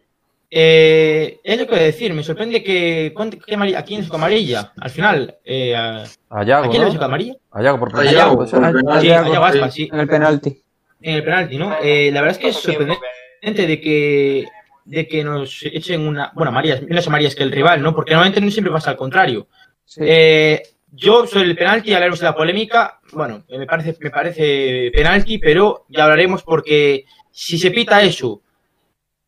[0.51, 3.13] Eh, es lo que voy a decir, me sorprende que.
[3.17, 4.71] ¿cuánto- qué amari- ¿A quién le sacó amarilla?
[4.79, 6.93] Al final, eh, ¿a, A ¿a Yago, quién le ¿no?
[6.93, 7.35] sacó amarilla?
[7.53, 8.61] A Yago por A penalti, Yago, puede ser.
[8.61, 9.01] por penalti.
[9.07, 9.89] Sí, a Yago, Yago Aspas, sí.
[9.91, 10.63] En el penalti.
[11.01, 11.75] En el penalti, ¿no?
[11.83, 14.45] Eh, la verdad es que es sorprendente de que,
[14.85, 16.31] de que nos echen una.
[16.35, 17.95] Bueno, amarillas, menos amarillas que el rival, ¿no?
[17.95, 19.47] Porque normalmente no siempre pasa al contrario.
[19.87, 20.01] Sí.
[20.05, 23.01] Eh, yo sobre el penalti hablaremos de la polémica.
[23.13, 28.43] Bueno, me parece, me parece penalti, pero ya hablaremos porque si se pita eso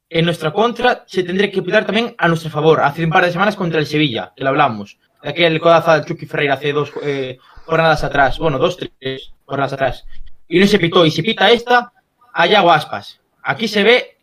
[0.09, 2.81] en nuestra contra, se tendría que pitar también a nuestro favor.
[2.81, 4.99] Hace un par de semanas contra el Sevilla, que lo hablamos.
[5.23, 8.39] De aquel codazo al Chucky Ferreira hace dos eh, jornadas atrás.
[8.39, 10.05] Bueno, dos, tres jornadas atrás.
[10.49, 11.07] Y no se pitó.
[11.07, 11.93] Y si pita esta,
[12.35, 13.21] allá Aspas.
[13.43, 14.19] Aquí se ve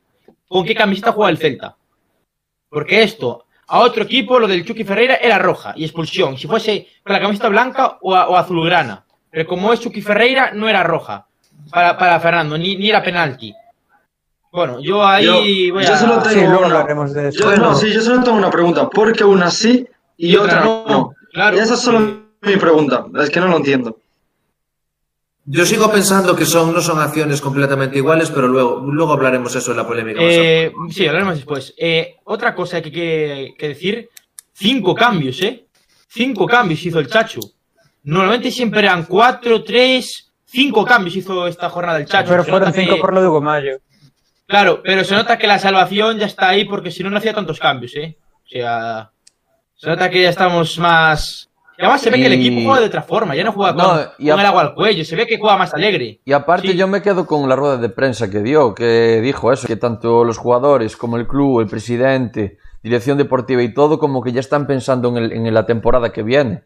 [0.47, 1.78] con qué camiseta juega el Celta.
[2.69, 6.38] Porque esto, a otro equipo, lo del Chucky Ferreira era roja y expulsión.
[6.38, 9.04] Si fuese con la camiseta blanca o, a- o azulgrana.
[9.32, 11.26] Pero como es Chucky Ferreira, no era roja
[11.72, 13.54] para, para Fernando, ni, ni era penalti.
[14.52, 15.98] Bueno, yo ahí Yo- voy yo a...
[15.98, 17.40] solo Sí, tengo luego una- hablaremos de eso.
[17.44, 18.90] Yo, no, sí, yo solo tengo una pregunta.
[18.90, 20.86] ¿Por qué una sí y, Y otra no?
[20.88, 21.14] no.
[21.32, 21.56] Claro.
[21.56, 22.00] Y esa es solo
[22.42, 23.06] mi pregunta.
[23.22, 23.98] Es que no lo entiendo.
[25.52, 29.72] Yo sigo pensando que son, no son acciones completamente iguales, pero luego, luego hablaremos eso
[29.72, 30.22] en la polémica.
[30.22, 31.74] más Eh, sí, hablaremos después.
[31.76, 34.10] Eh, otra cosa que hay que, que decir,
[34.54, 35.66] cinco cambios, ¿eh?
[36.08, 37.40] Cinco cambios hizo el Chacho.
[38.04, 42.30] Normalmente siempre eran cuatro, tres, cinco cambios hizo esta jornada el Chacho.
[42.30, 43.78] Pero Se fueron cinco que- por lo de Hugo Mayo.
[44.46, 47.34] Claro, pero se nota que la salvación ya está ahí porque si no, no hacía
[47.34, 48.18] tantos cambios, ¿eh?
[48.46, 49.12] O sea,
[49.76, 51.49] se nota que ya estamos más...
[51.80, 53.82] Y además se ve que el equipo juega de otra forma, ya no juega con,
[53.84, 56.20] No, y con el agua al cuello, se ve que juega más alegre.
[56.26, 56.76] Y aparte Sí.
[56.78, 60.26] yo me quedo con la rueda de prensa que dio, que dijo eso, que tanto
[60.26, 64.68] los jugadores como el club, el presidente, dirección deportiva y todo, como que ya están
[64.68, 66.63] pensando en, el- en la temporada que viene.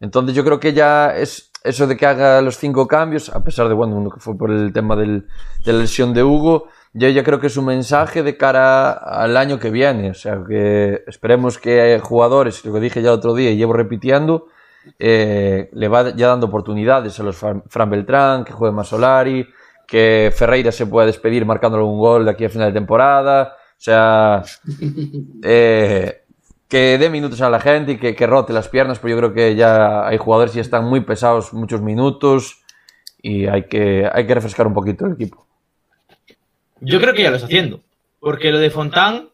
[0.00, 3.68] Entonces yo creo que ya es eso de que haga los cinco cambios, a pesar
[3.68, 5.28] de, bueno, uno que fue por el tema del-
[5.64, 9.36] de la lesión de Hugo, yo ya creo que es un mensaje de cara al
[9.36, 10.10] año que viene.
[10.10, 13.72] O sea, que esperemos que jugadores, lo que dije ya el otro día y llevo
[13.74, 14.46] repitiendo,
[14.98, 19.46] eh, le va ya dando oportunidades a los Fran, Beltrán, que juegue más Solari,
[19.86, 23.56] que Ferreira se pueda despedir marcándole un gol de aquí a final de temporada.
[23.72, 24.42] O sea,
[25.42, 26.22] eh,
[26.68, 29.34] que dé minutos a la gente y que, que rote las piernas, pero yo creo
[29.34, 32.62] que ya hay jugadores que están muy pesados muchos minutos
[33.22, 35.47] y hay que, hay que refrescar un poquito el equipo.
[36.80, 37.80] Yo creo que ya lo está haciendo.
[38.20, 39.28] Porque lo de Fontán,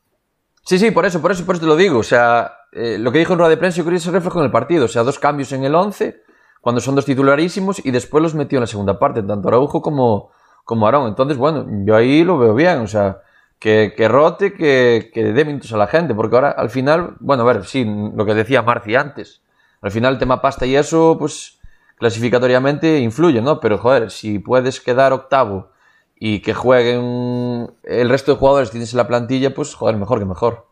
[0.67, 1.99] Sí, sí, por eso, por eso, por eso te lo digo.
[1.99, 4.45] O sea, eh, lo que dijo en rueda de prensa yo creo que se en
[4.45, 4.87] el partido.
[4.87, 6.23] O sea, dos cambios en el 11,
[6.63, 10.31] cuando son dos titularísimos, y después los metió en la segunda parte, tanto Araujo como,
[10.65, 11.07] como.
[11.07, 12.79] Entonces, bueno, yo ahí lo veo bien.
[12.79, 13.21] O sea,
[13.59, 17.43] que, que rote, que, que dé minutos a la gente, porque ahora al final, bueno,
[17.43, 19.43] a ver, sí, lo que decía Marci antes.
[19.83, 21.59] Al final el tema pasta y eso, pues
[21.99, 23.61] clasificatoriamente influye, ¿no?
[23.61, 25.71] Pero joder, si puedes quedar octavo
[26.17, 30.25] y que jueguen el resto de jugadores tienes en la plantilla, pues joder, mejor que
[30.25, 30.67] mejor.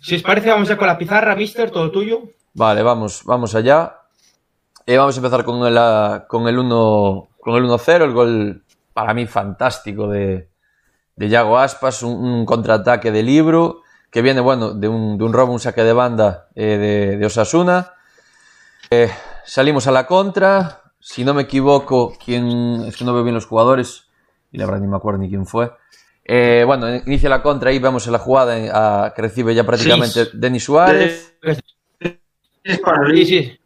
[0.00, 2.22] si os parece, vamos ya con la pizarra, mister, todo tuyo.
[2.54, 3.98] Vale, vamos, vamos allá.
[4.84, 8.64] Eh, vamos a empezar con el, ah, con el 1 con el 1-0, el gol
[8.92, 10.48] para mí fantástico de,
[11.16, 15.32] de Yago Aspas, un, un contraataque de libro que viene, bueno, de un, de un
[15.32, 17.94] robo, un saque de banda eh, de, de Osasuna.
[18.90, 19.10] Eh,
[19.46, 23.46] salimos a la contra, si no me equivoco, quien, es que no veo bien los
[23.46, 24.04] jugadores,
[24.52, 25.72] y la verdad ni me acuerdo ni quién fue.
[26.24, 29.64] Eh, bueno, inicia la contra y vemos en la jugada eh, a- que recibe ya
[29.64, 30.30] prácticamente Sí.
[30.34, 31.36] Denis Suárez.
[32.64, 33.58] Es para Sí, sí.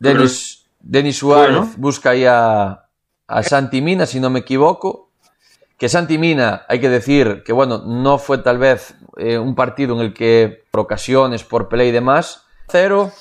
[0.00, 1.72] Denis, Denis Suárez Bueno.
[1.76, 2.86] busca ahí a,
[3.28, 5.10] a Santi Mina, si no me equivoco.
[5.78, 9.94] Que Santi Mina, hay que decir que, bueno, no fue tal vez eh, un partido
[9.94, 13.12] en el que, por ocasiones, por pelea y demás, cero.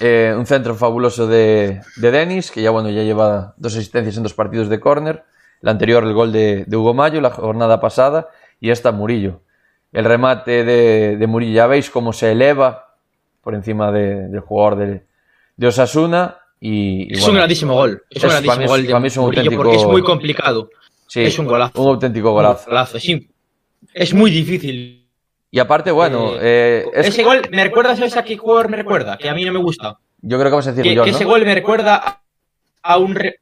[0.00, 4.22] Eh, un centro fabuloso de, de Denis, que ya, bueno, ya lleva dos asistencias en
[4.22, 5.24] dos partidos de córner.
[5.62, 8.28] El anterior, el gol de, de Hugo Mayo, la jornada pasada.
[8.60, 9.40] Y esta Murillo.
[9.92, 12.96] El remate de, de Murillo, ya veis cómo se eleva
[13.42, 15.06] por encima de- del jugador de,
[15.56, 16.36] de Osasuna.
[16.60, 18.02] Y, y Es bueno, un grandísimo gol.
[18.10, 20.02] Es un grandísimo es- gol de para mí es un Murillo auténtico- porque es muy
[20.02, 20.70] complicado.
[21.06, 21.80] sí, es un golazo.
[21.82, 22.66] Un auténtico golazo.
[22.68, 23.30] Golazo, sí.
[23.94, 24.97] Es muy difícil.
[25.50, 29.16] Y aparte, bueno, Eh, eh, es- Ese gol, ¿me recuerdas a qué jugador me recuerda?
[29.16, 29.98] Que a mí no me gusta.
[30.20, 31.16] yo creo que vas a decir Que, yo, que ¿no?
[31.16, 32.22] ese gol me recuerda a,
[32.82, 33.14] a un...
[33.14, 33.40] re-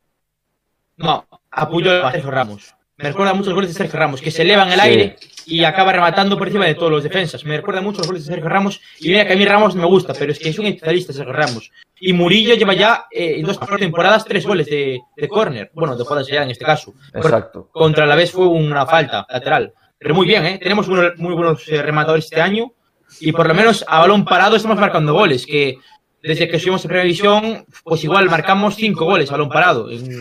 [0.97, 2.75] No, a Puyol, a Sergio Ramos.
[2.99, 4.87] Me recuerda mucho los goles de Sergio Ramos, que se eleva en el Sí.
[4.89, 7.45] aire y acaba rematando por encima de todos los defensas.
[7.45, 8.81] Me recuerda mucho los goles de Sergio Ramos.
[9.01, 11.33] Y mira que a mí Ramos me gusta, pero es que es un especialista Sergio
[11.35, 11.71] Ramos.
[12.01, 15.71] Y Murillo lleva ya eh, en dos temporadas tres goles de, de córner.
[15.75, 16.95] Bueno, de jugadas ya en este caso.
[17.13, 17.69] Exacto.
[17.73, 19.73] Contra la vez fue una falta lateral.
[19.99, 20.59] Pero muy bien, ¿eh?
[20.63, 22.73] Tenemos muy buenos eh, rematadores este año.
[23.21, 25.47] Y por lo menos a balón parado estamos marcando goles.
[25.47, 25.79] Que
[26.23, 30.19] desde que subimos a Primera División, pues igual marcamos cinco goles a balón parado en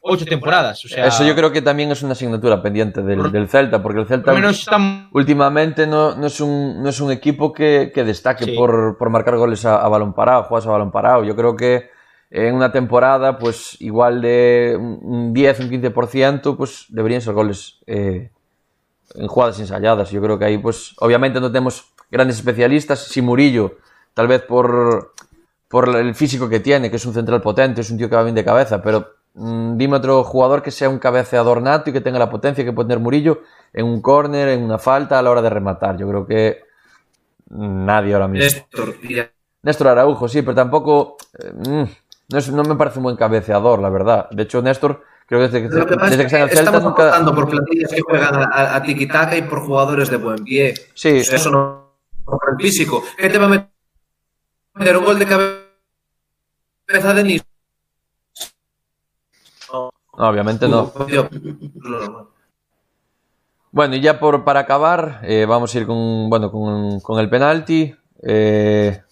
[0.00, 0.84] ocho temporadas.
[0.84, 4.00] O sea, Eso yo creo que también es una asignatura pendiente del, del Celta, porque
[4.00, 7.92] el Celta lo menos están últimamente no, no es un, no es un equipo que,
[7.94, 8.54] que destaque Sí.
[8.56, 11.22] por, por marcar goles a, a balón parado, jugadas a balón parado.
[11.22, 11.90] Yo creo que
[12.30, 18.30] en una temporada, pues igual de un 10, un 15%, pues deberían ser goles eh,
[19.14, 20.10] en jugadas ensayadas.
[20.10, 23.00] Yo creo que ahí, pues, obviamente no tenemos grandes especialistas.
[23.04, 23.76] Si Murillo,
[24.14, 25.12] tal vez por,
[25.68, 28.22] por el físico que tiene, que es un central potente, es un tío que va
[28.22, 32.00] bien de cabeza, pero mm, dime otro jugador que sea un cabeceador nato y que
[32.00, 35.30] tenga la potencia que puede tener Murillo en un córner, en una falta a la
[35.30, 35.96] hora de rematar.
[35.96, 36.60] Yo creo que
[37.50, 38.44] nadie ahora mismo.
[38.44, 38.94] Néstor,
[39.62, 41.16] Néstor Araujo, sí, pero tampoco.
[41.38, 41.84] eh, mm,
[42.30, 44.28] no, es- no me parece un buen cabeceador, la verdad.
[44.30, 47.04] De hecho, Néstor, Creo que desde que, Lo que desde que estamos nunca...
[47.04, 50.74] apostando por plantillas que juegan a, a, tiki-taka y por jugadores de buen pie.
[50.92, 53.02] Sí, Eso no por el físico.
[53.16, 53.70] ¿Qué te va a
[54.74, 55.26] meter un gol de
[56.86, 57.42] cabeza de Nis?
[59.72, 60.92] no, obviamente no.
[61.76, 62.26] Normal.
[63.70, 67.30] Bueno, y ya por, para acabar, eh, vamos a ir con, bueno, con, con el
[67.30, 67.96] penalti.
[68.22, 69.02] Eh,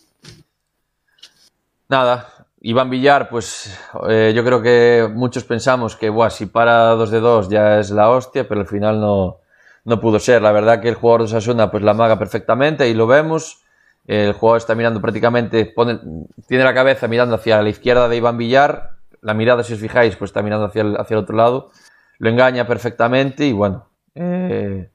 [1.89, 7.11] nada, Iván Villar, pues eh, yo creo que muchos pensamos que buah, si para 2
[7.11, 9.39] de 2 ya es la hostia, pero al final no,
[9.85, 10.43] no pudo ser.
[10.43, 13.63] La verdad que el jugador de Osasuna pues la maga perfectamente y lo vemos.
[14.07, 16.01] El jugador está mirando prácticamente, pone,
[16.49, 18.93] tiene la cabeza mirando hacia la izquierda de Iván Villar.
[19.23, 21.71] La mirada, si os fijáis, pues está mirando hacia el, hacia el otro lado.
[22.19, 24.91] Lo engaña perfectamente y bueno, eh,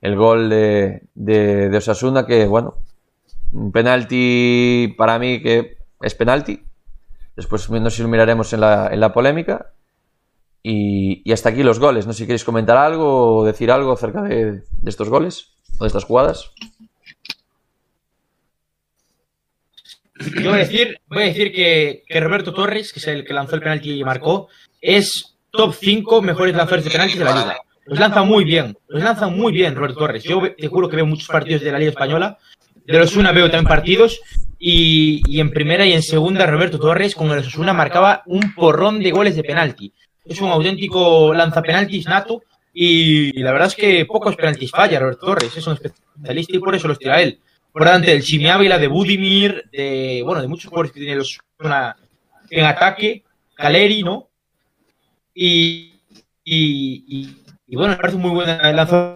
[0.00, 2.74] el gol de, de, de Osasuna que, bueno,
[3.52, 6.65] un penalti para mí que es penalti.
[7.36, 9.72] Después no sé si lo miraremos en la, en la polémica.
[10.62, 12.06] Y, hasta aquí los goles.
[12.06, 15.84] No sé si queréis comentar algo o decir algo acerca de, de estos goles o
[15.84, 16.50] de estas jugadas.
[20.18, 23.54] Voy a decir, voy a decir que, que Roberto Torres, que es el que lanzó
[23.54, 24.48] el penalti y marcó,
[24.80, 27.56] es top 5 mejores lanzadores de penaltis de la liga.
[27.84, 30.24] Los lanza muy bien, los lanza muy bien Roberto Torres.
[30.24, 32.38] Yo te juro que veo muchos partidos de la Liga Española.
[32.86, 34.20] De los una veo también partidos.
[34.58, 39.00] Y, y en primera y en segunda, Roberto Torres con el Osasuna marcaba un porrón
[39.00, 39.92] de goles de penalti.
[40.24, 42.42] Es un auténtico lanzapenaltis nato.
[42.72, 45.56] Y la verdad es que pocos penaltis falla Roberto Torres.
[45.56, 47.40] Es un especialista y por eso los tira él
[47.76, 51.38] por delante del Chimi Ávila, de Budimir, de, bueno, de muchos jugadores que tienen los
[51.58, 51.94] una,
[52.48, 53.22] en ataque,
[53.54, 54.30] Caleri, ¿no?
[55.34, 55.92] Y,
[56.42, 59.15] y, y, bueno, me parece muy buena lanzador.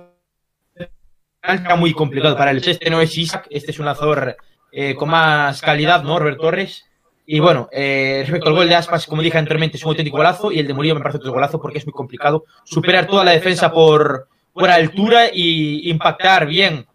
[1.43, 2.63] Era muy complicado para él.
[2.65, 4.37] Este no es Isaac, este es un lanzador
[4.73, 6.19] eh, con más calidad, ¿no?
[6.19, 6.85] Robert Torres.
[7.27, 10.51] Y bueno, eh, respecto al gol de Aspas, como dije anteriormente, es un auténtico golazo
[10.51, 13.31] y el de Murillo me parece otro golazo porque es muy complicado superar toda la
[13.31, 16.87] defensa por, por altura y impactar bien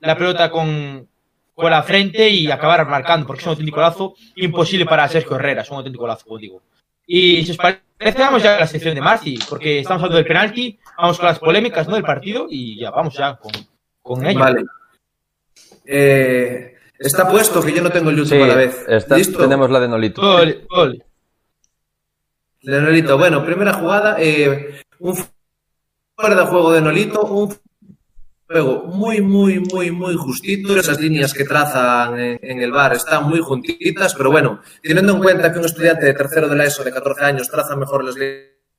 [0.00, 1.08] la pelota con,
[1.54, 5.62] con la frente y acabar marcando, porque es un auténtico lazo imposible para Sergio Herrera,
[5.62, 6.62] es un auténtico lazo, como digo.
[7.06, 10.26] Y si os parece, vamos ya a la sección de Marci, porque estamos hablando del
[10.26, 11.94] penalti, vamos con las polémicas ¿no?
[11.94, 13.52] del partido y ya vamos ya con,
[14.06, 14.38] con ello.
[14.38, 14.64] Vale.
[15.84, 18.84] Eh, está puesto que yo no tengo el YouTube Sí, a la vez.
[18.88, 19.38] está- ¿Listo?
[19.38, 20.22] tenemos la de Nolito.
[20.22, 21.04] Gol, gol.
[22.62, 23.16] De Nolito.
[23.18, 24.16] Bueno, primera jugada.
[24.18, 25.14] eh, un
[26.16, 27.22] fuera de juego de Nolito.
[27.22, 27.54] Un
[28.48, 30.76] juego muy, muy, muy, muy justito.
[30.76, 34.14] Esas líneas que trazan en, en el bar están muy juntitas.
[34.14, 37.24] Pero bueno, teniendo en cuenta que un estudiante de tercero de la ESO de 14
[37.24, 38.16] años traza mejor las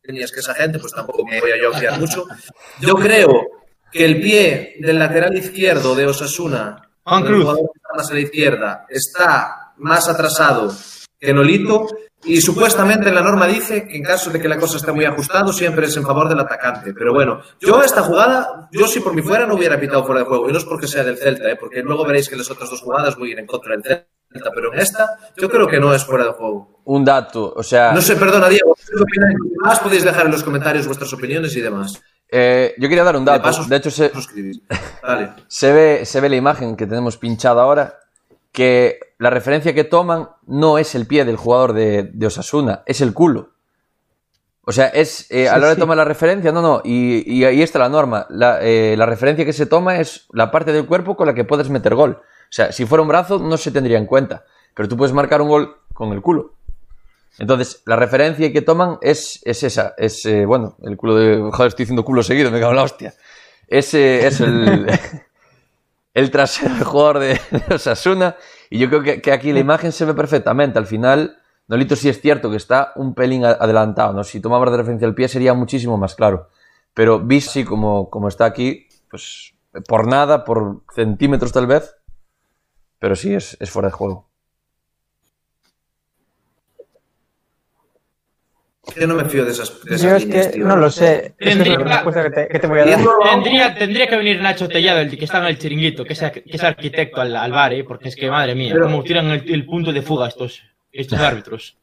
[0.04, 2.26] líneas que esa gente, pues tampoco me voy a yo mucho.
[2.82, 3.48] Yo creo
[3.98, 8.14] que el pie del lateral izquierdo de Osasuna, Juan el jugador que está más a
[8.14, 10.72] la izquierda, está más atrasado
[11.20, 11.88] que Nolito
[12.24, 15.52] y supuestamente la norma dice que en caso de que la cosa esté muy ajustado
[15.52, 16.94] siempre es en favor del atacante.
[16.94, 20.28] Pero bueno, yo esta jugada, yo si por mi fuera no hubiera pitado fuera de
[20.28, 21.56] juego y no es porque sea del Celta, ¿eh?
[21.56, 24.52] porque luego veréis que las otras dos jugadas voy a ir en contra del Celta,
[24.54, 26.82] pero en esta yo creo que no es fuera de juego.
[26.86, 29.38] Un dato, o sea, No sé, perdona Diego, ¿qué opináis?
[29.64, 32.00] más podéis dejar en los comentarios vuestras opiniones y demás.
[32.30, 33.44] Eh, yo quería dar un De dato.
[33.44, 33.90] paso, De hecho,
[35.48, 38.00] se, ve, se ve la imagen que tenemos pinchada ahora,
[38.52, 43.02] que la referencia que toman no es el pie del jugador de, de Osasuna, es
[43.02, 43.52] el culo.
[44.70, 47.46] O sea, es eh, a la hora de tomar la referencia, no, no, y, y
[47.46, 48.26] ahí está la norma.
[48.30, 51.46] La, eh, la referencia que se toma es la parte del cuerpo con la que
[51.46, 52.20] puedes meter gol.
[52.20, 55.42] O sea, si fuera un brazo no se tendría en cuenta, pero tú puedes marcar
[55.42, 56.57] un gol con el culo.
[57.40, 61.38] Entonces, la referencia que toman es, es esa, es, eh, bueno, el culo de...
[61.52, 63.14] Joder, estoy diciendo culo seguido, me cago en la hostia.
[63.68, 64.88] Ese es el,
[66.14, 67.40] el trasero del jugador de,
[67.74, 68.36] Osasuna.
[68.70, 70.80] Y yo creo que, que aquí la imagen se ve perfectamente.
[70.80, 74.24] Al final, Nolito sí es cierto que está un pelín adelantado, ¿no?
[74.24, 76.50] Si tomamos de referencia el pie sería muchísimo más claro.
[76.94, 79.54] Pero así como, como está aquí, pues
[79.88, 81.96] por nada, por centímetros tal vez,
[83.00, 84.27] pero sí es, es fuera de juego.
[88.96, 90.66] Yo no me fío de esas, de esas Yo es que tío.
[90.66, 91.36] no lo sé.
[91.38, 92.96] Es Tendría- la respuesta que te, que te voy a dar.
[92.98, 96.20] Diego, Tendría, tendría que venir Nacho Tellado, el que está en el chiringuito, que es,
[96.20, 97.84] que es arquitecto al, al bar, ¿eh?
[97.84, 101.20] porque es que, madre mía, Pero- cómo tiran el, el punto de fuga estos, estos
[101.20, 101.78] árbitros.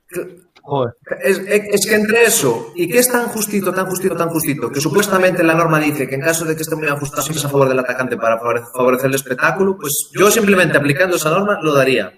[0.63, 0.95] Joder.
[1.23, 4.81] Es, es que entre eso y que es tan justito, tan justito, tan justito, que
[4.81, 7.51] supuestamente la norma dice que en caso de que esté muy ajustado siempre es a
[7.51, 11.75] favor del atacante para favore- favorecer el espectáculo, pues yo simplemente aplicando esa norma lo
[11.75, 12.15] daría.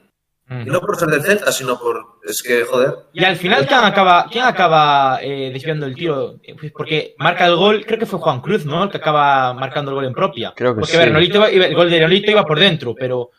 [0.48, 2.20] Y no por ser del Celta, sino por...
[2.24, 2.94] Es que, joder.
[3.12, 6.37] Y al final, ¿quién acaba, quién acaba eh, desviando el tiro?
[6.61, 8.85] Pues porque marca el gol, creo que fue Juan Cruz, ¿no?
[8.85, 10.52] El que acaba marcando el gol en propia.
[10.54, 11.32] Creo que porque sí.
[11.35, 13.30] iba- el gol de Nolito iba por dentro, pero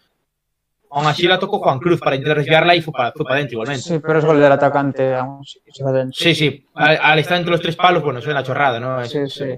[0.91, 3.53] aún así la tocó Juan Cruz para intentar desviarla y fue para, fue para adentro
[3.53, 3.83] igualmente.
[3.83, 5.11] Sí, pero es gol del atacante.
[5.13, 6.13] vamos, y se va dentro.
[6.17, 8.99] Sí, sí, al, al estar entre los tres palos, bueno, es una chorrada, ¿no?
[8.99, 9.55] Es- Sí, sí.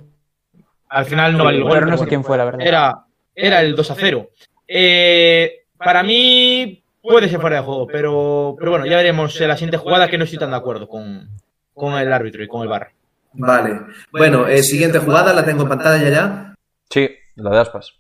[0.90, 1.74] Al final no vale el gol.
[1.74, 2.62] Pero no sé quién fue, la verdad.
[2.62, 4.30] Era, era el 2 a 0.
[4.68, 9.56] Eh, para mí puede ser fuera de juego, pero, pero bueno, ya veremos en la
[9.56, 11.30] siguiente jugada que no estoy tan de acuerdo con,
[11.74, 12.92] con el árbitro y con el bar.
[13.34, 13.80] Vale.
[14.12, 16.56] Bueno, eh, siguiente jugada, la tengo en pantalla ya.
[16.90, 17.94] Sí, la de aspas.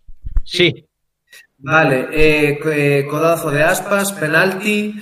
[0.43, 0.89] Sí,
[1.62, 5.01] Vale, eh, eh, codazo de aspas, penalti.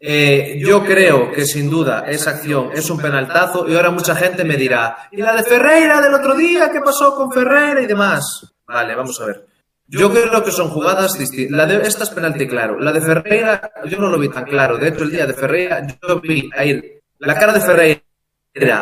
[0.00, 4.44] Eh, yo creo que sin duda esa acción es un penaltazo y ahora mucha gente
[4.44, 6.70] me dirá, ¿y la de Ferreira del otro día?
[6.70, 8.46] ¿Qué pasó con Ferreira y demás?
[8.64, 9.46] Vale, vamos a ver.
[9.90, 11.56] Yo creo que son jugadas distintas.
[11.56, 12.78] La de esta es penalti claro.
[12.78, 14.76] La de Ferreira yo no lo vi tan claro.
[14.76, 18.00] De hecho, el día de Ferreira yo vi a ir la cara de Ferreira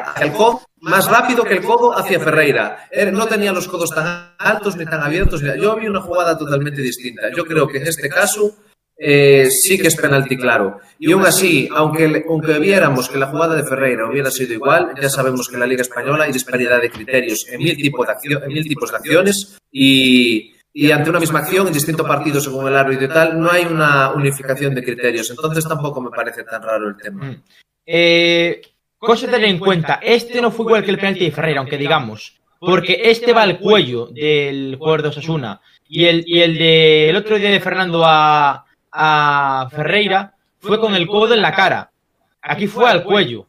[0.05, 2.89] hacia el codo más rápido que el codo hacia Ferreira.
[3.13, 5.43] No tenía los codos tan altos ni tan abiertos.
[5.61, 7.31] Yo vi una jugada totalmente distinta.
[7.35, 8.57] Yo creo que en este caso
[8.99, 10.81] eh, sí que es penalti claro.
[10.99, 15.09] Y aún así, aunque, aunque viéramos que la jugada de Ferreira hubiera sido igual, ya
[15.11, 18.43] sabemos que en la Liga Española hay disparidad de criterios en mil tipos de, accio-
[18.43, 22.69] en mil tipos de acciones y, y ante una misma acción en distintos partidos según
[22.69, 25.31] el árbitro y tal, no hay una unificación de criterios.
[25.31, 27.25] Entonces tampoco me parece tan raro el tema.
[27.25, 27.43] Mm.
[27.87, 28.61] Eh,
[28.99, 31.79] cosa a tener en cuenta, este no fue igual que el penalti de Ferreira, aunque
[31.79, 37.17] digamos, porque este va al cuello del jugador de Osasuna y el, y el del
[37.17, 41.91] otro día de Fernando a, a Ferreira fue con el codo en la cara.
[42.43, 43.47] Aquí fue al cuello.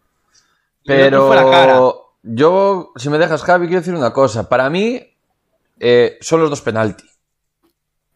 [0.86, 1.74] Fue la cara.
[1.74, 4.48] Pero yo, si me dejas, Javi, quiero decir una cosa.
[4.48, 5.02] Para mí,
[5.78, 7.04] eh, son los dos penalti.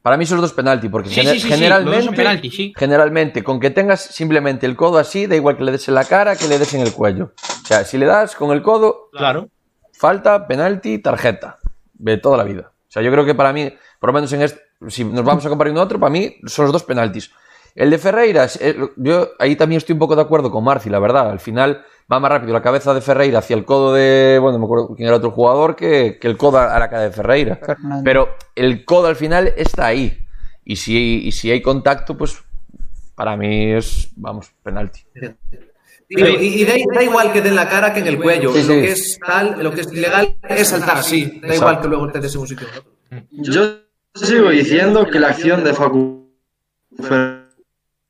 [0.02, 3.60] Para mí son los dos penalti, porque Sí, gener- sí, sí, generalmente, penalti, generalmente, con
[3.60, 6.48] que tengas simplemente el codo así, da igual que le des en la cara que
[6.48, 7.34] le des en el cuello.
[7.64, 9.50] O sea, si le das con el codo, Claro.
[9.94, 11.58] falta, penalti, tarjeta.
[11.94, 12.72] De toda la vida.
[12.72, 15.46] O sea, yo creo que para mí, por lo menos en este, si nos vamos
[15.46, 17.32] a comparar uno a otro, para mí son los dos penaltis.
[17.76, 20.90] El de Ferreira, es- eh, yo ahí también estoy un poco de acuerdo con Marci,
[20.90, 21.30] la verdad.
[21.30, 24.60] Al final va más rápido la cabeza de Ferreira hacia el codo de, bueno, no
[24.60, 27.56] me acuerdo quién era otro jugador, que, que el codo a la cara de Ferreira.
[27.56, 28.04] Fernando.
[28.04, 30.28] Pero el codo al final está ahí.
[30.66, 32.38] Y si, y si hay contacto, pues
[33.16, 35.02] para mí es, vamos, penalti.
[36.10, 38.54] Digo, y, y da, da igual que den la cara que en el cuello.
[38.54, 38.68] Sí, sí.
[38.68, 41.40] Lo que es tal, lo que es ilegal es saltar así.
[41.42, 42.68] Da igual que luego te des en un sitio.
[43.32, 43.80] Yo
[44.16, 46.30] sigo diciendo que la acción de Facu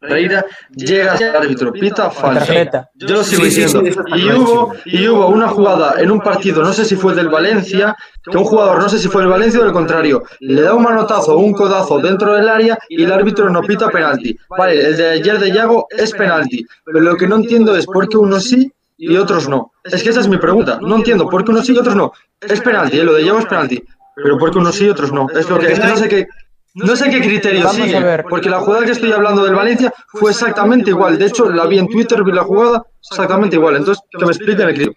[0.01, 0.43] Ferreira
[0.75, 2.39] llega al árbitro, pita falta.
[2.39, 2.89] Tarjeta.
[2.95, 3.81] Yo lo sigo Sí, diciendo.
[3.85, 7.29] sí, y, hubo, y hubo una jugada en un partido, no sé si fue del
[7.29, 10.73] Valencia, que un jugador, no sé si fue del Valencia o del contrario, le da
[10.73, 14.35] un manotazo o un codazo dentro del área y el árbitro no pita penalti.
[14.49, 18.09] Vale, el de ayer de Yago es penalti, pero lo que no entiendo es por
[18.09, 19.71] qué unos sí y otros no.
[19.83, 20.79] Es que esa es mi pregunta.
[20.81, 22.11] No entiendo por qué unos sí y otros no.
[22.41, 23.83] Es penalti, eh, lo de Yago es penalti,
[24.15, 25.27] pero por qué unos sí y otros no.
[25.29, 26.27] Es lo que es que no sé qué.
[26.73, 28.25] No sé qué criterio Vamos a sigue, ver.
[28.29, 31.17] porque la jugada que estoy hablando del Valencia fue exactamente igual.
[31.19, 33.75] De hecho, la vi en Twitter, vi la jugada exactamente igual.
[33.75, 34.93] Entonces, que me expliquen el criterio.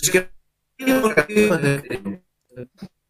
[0.00, 0.30] Es que.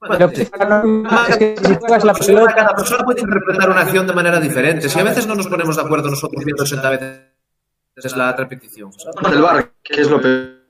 [0.06, 4.06] Pero quizá no- es que si juegas la pelota, Cada persona puede interpretar una acción
[4.06, 4.88] de manera diferente.
[4.88, 8.90] Si a veces no nos ponemos de acuerdo nosotros viendo 80 veces la repetición.
[9.30, 10.64] Del bar, que es lo peor.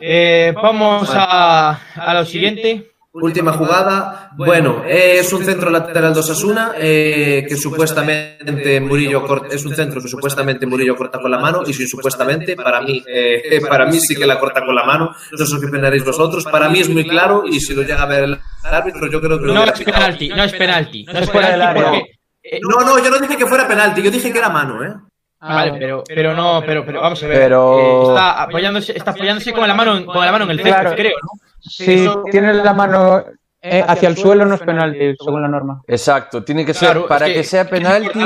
[0.00, 2.91] Eh, vamos a, a lo siguiente.
[3.14, 4.30] Última jugada.
[4.36, 9.74] Bueno, eh, es un centro lateral de Osasuna eh, que supuestamente Murillo corta, es un
[9.74, 13.84] centro que supuestamente Murillo corta con la mano y si supuestamente para mí eh, para
[13.84, 15.14] mí sí que la corta con la mano.
[15.30, 16.44] No sé qué pensaréis vosotros.
[16.44, 19.38] Para mí es muy claro y si lo llega a ver el árbitro yo creo
[19.38, 21.04] que lo No es penalti, no es penalti.
[21.04, 21.90] No es fuera del penalti área.
[21.90, 22.12] porque.
[22.44, 24.94] eh, No, no, yo no dije que fuera penalti, yo dije que era mano, ¿eh?
[25.38, 27.36] Vale, pero, pero no, pero, pero vamos a ver.
[27.36, 30.56] Pero- eh, está apoyándose, está apoyándose con la mano, en- con la mano en el
[30.58, 30.96] centro, Claro.
[30.96, 31.51] creo, ¿no?
[31.62, 33.24] Si tienes la mano
[33.60, 35.82] eh, hacia el suelo no es penalti, según la norma.
[35.86, 38.20] Exacto, tiene que ser, para es que, sea penalti,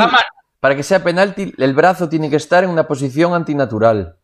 [0.61, 4.16] para que sea penalti, el brazo tiene que estar en una posición antinatural.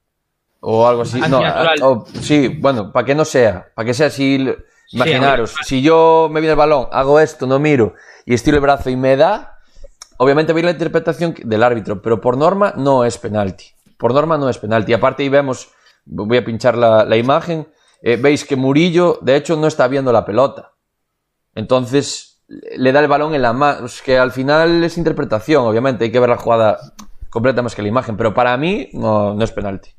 [0.60, 1.20] O algo así.
[1.28, 1.40] No,
[1.82, 4.38] o- sí, bueno, para que no sea, para que sea así.
[4.86, 7.94] Sí, Imaginaros, si yo me viene el balón, hago esto, no miro
[8.26, 9.58] y estiro el brazo y me da,
[10.18, 13.66] obviamente veis la interpretación del árbitro, pero por norma no es penalti.
[13.96, 14.92] Por norma no es penalti.
[14.92, 15.70] Aparte ahí vemos,
[16.04, 17.66] voy a pinchar la, la imagen,
[18.02, 20.72] eh, veis que Murillo, de hecho, no está viendo la pelota.
[21.54, 23.86] Entonces le da el balón en la mano.
[23.86, 26.04] Es que al final es interpretación, obviamente.
[26.04, 26.78] Hay que ver la jugada
[27.30, 28.16] completa más que la imagen.
[28.16, 29.90] Pero para mí no, no es penalti.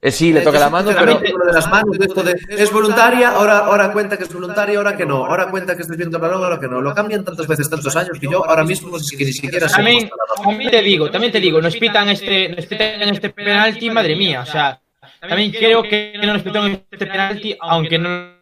[0.00, 1.18] Es sí, le toca la mano, pero.
[1.18, 4.96] De las manos, de esto de, es voluntaria, ahora, ahora cuenta que es voluntaria, ahora
[4.96, 6.80] que no, ahora cuenta que estás viendo el balón, ahora que no.
[6.80, 9.76] Lo cambian tantas veces, tantos años, que yo ahora mismo es que ni siquiera sé
[9.76, 10.08] También,
[10.42, 14.40] también te digo, también te digo, nos pitan este, nos pitan este penalti, madre mía,
[14.40, 14.80] o sea,
[15.20, 18.34] también creo que no nos pitan este penalti, aunque no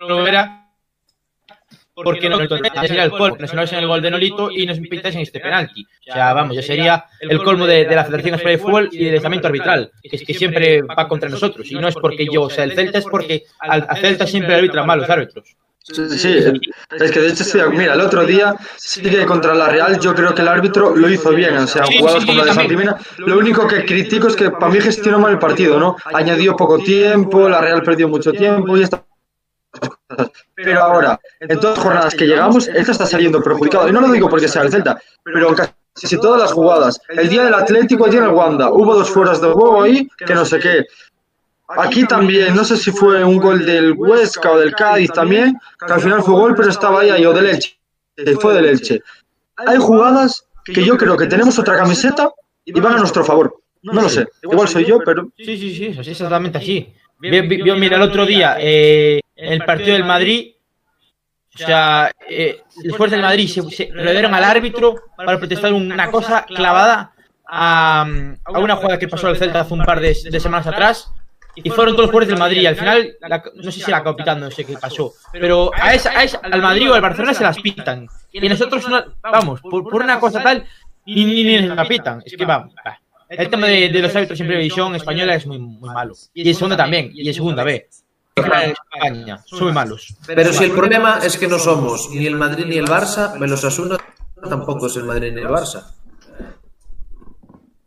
[0.00, 0.62] lo era.
[1.94, 5.40] porque no sería el colmo, nos en el gol de Nolito y nos en este
[5.40, 5.86] penalti.
[6.08, 9.14] O sea, vamos, ya sería el colmo de, la Federación Española de Fútbol y del
[9.14, 11.70] estamento arbitral, que es que siempre va contra nosotros.
[11.70, 14.98] Y no es porque yo sea el Celta, es porque al, Celta siempre arbitran mal
[14.98, 15.56] los árbitros.
[15.88, 16.38] Sí,
[16.98, 20.16] es que de hecho estoy, mira, el otro día sí que contra la Real yo
[20.16, 22.96] creo que el árbitro lo hizo bien, o sea, jugadas como la de Santimina.
[23.18, 25.96] Lo único que critico es que para mí gestionó mal el partido, ¿no?
[26.06, 29.04] Añadió poco tiempo, la Real perdió mucho tiempo y está
[30.54, 33.88] pero ahora, en todas las jornadas que llegamos, esto está saliendo perjudicado.
[33.88, 37.00] Y no lo digo porque sea el Celta, pero en casi todas las jugadas.
[37.08, 40.34] El día del Atlético, el día del Wanda, hubo dos fueras de juego ahí, que
[40.34, 40.86] no sé qué.
[41.68, 45.92] Aquí también, no sé si fue un gol del Huesca o del Cádiz también, que
[45.92, 47.78] al final fue gol, pero estaba ahí, o del Elche.
[48.40, 49.02] Fue del Elche.
[49.56, 52.30] Hay jugadas que yo creo que tenemos otra camiseta
[52.64, 53.62] y van a nuestro favor.
[53.82, 55.28] No lo sé, igual soy yo, pero...
[55.36, 56.92] Sí, sí, sí, es exactamente así.
[57.18, 60.52] Vio, mira, el otro día, eh, el partido del Madrid,
[61.54, 66.44] o sea, eh, los del Madrid se, se dieron al árbitro para protestar una cosa
[66.44, 67.12] clavada
[67.48, 68.06] a,
[68.44, 71.12] a, una jugada que pasó al Celta hace un par de, semanas atrás.
[71.56, 72.60] Y fueron todos los jugadores del Madrid.
[72.60, 73.16] Y al final,
[73.54, 75.14] no sé si la acabó pitando, no sé qué pasó.
[75.32, 78.06] Pero a esa, a esa, al Madrid o al Barcelona se las pitan.
[78.32, 80.64] Y nosotros, no, vamos, por, por, una cosa tal,
[81.06, 82.22] ni, ni, ni la pitan.
[82.24, 82.74] Es que vamos.
[83.28, 86.14] El tema de, de los árbitros en previsión española es muy, muy malo.
[86.32, 87.88] Y en segunda también, y en segunda B.
[88.36, 90.14] España, son muy malos.
[90.26, 93.64] Pero si el problema es que no somos ni el Madrid ni el Barça, los
[93.64, 93.96] Asuna
[94.48, 95.86] tampoco es el Madrid ni el Barça.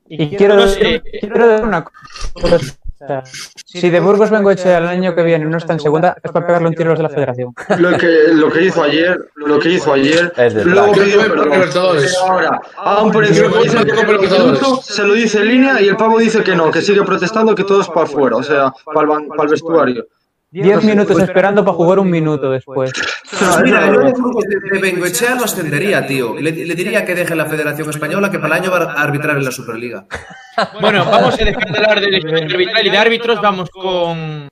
[0.08, 1.02] Y quiero, no sé.
[1.20, 1.86] quiero decir una
[2.34, 2.58] cosa
[3.66, 6.32] si de Burgos vengo hecho el año que viene y no está en segunda, es
[6.32, 7.54] para pegarle un tiro a los de la federación.
[7.78, 10.34] Lo que, lo que hizo ayer, lo que hizo ayer,
[10.66, 11.22] luego pidió
[12.28, 13.50] Ahora, aún por encima
[14.82, 17.64] se lo dice en línea y el pavo dice que no, que sigue protestando, que
[17.64, 20.06] todo es para afuera, o sea, para el, para el vestuario.
[20.52, 22.92] Diez minutos esperando para jugar un minuto después.
[22.94, 26.36] Pues mira, yo de Bengoechea lo ascendería, tío.
[26.40, 29.38] Le, le, diría que deje la Federación Española que para el año va a arbitrar
[29.38, 30.06] en la Superliga.
[30.82, 32.16] Bueno, vamos a dejar de hablar del
[32.52, 33.42] arbitral y de árbitros.
[33.42, 34.50] Vamos con,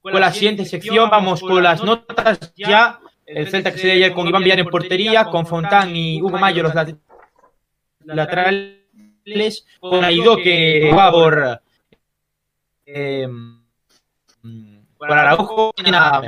[0.00, 1.10] con la siguiente sección.
[1.10, 3.00] Vamos con las notas ya.
[3.26, 6.38] El Celta que se dio ayer con Iván Villar en portería, con Fontán y Hugo
[6.38, 6.74] Mayo los
[8.04, 11.60] laterales, con Aido que va por.
[12.86, 13.26] Eh,
[14.98, 15.72] con Araujo,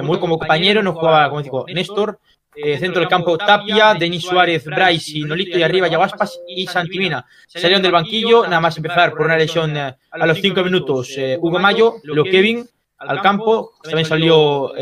[0.02, 2.18] muy como compañero, no jugaba, como digo, Néstor,
[2.54, 7.24] eh, centro del campo Tapia, Denis Suárez, Bryce y Nolito y arriba Yaguaspas y Santimina.
[7.46, 11.38] Salieron del banquillo, nada más empezar por una lesión eh, a los cinco minutos eh,
[11.40, 12.68] Hugo Mayo, lo Kevin
[12.98, 14.72] al campo, también salió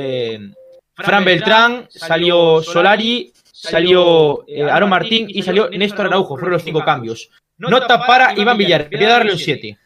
[0.95, 7.30] Fran Beltrán, salió Solari, salió Aaron Martín y salió Néstor Araujo, fueron los cinco cambios.
[7.59, 9.78] Nota para Iván Villar, voy a darle un 7.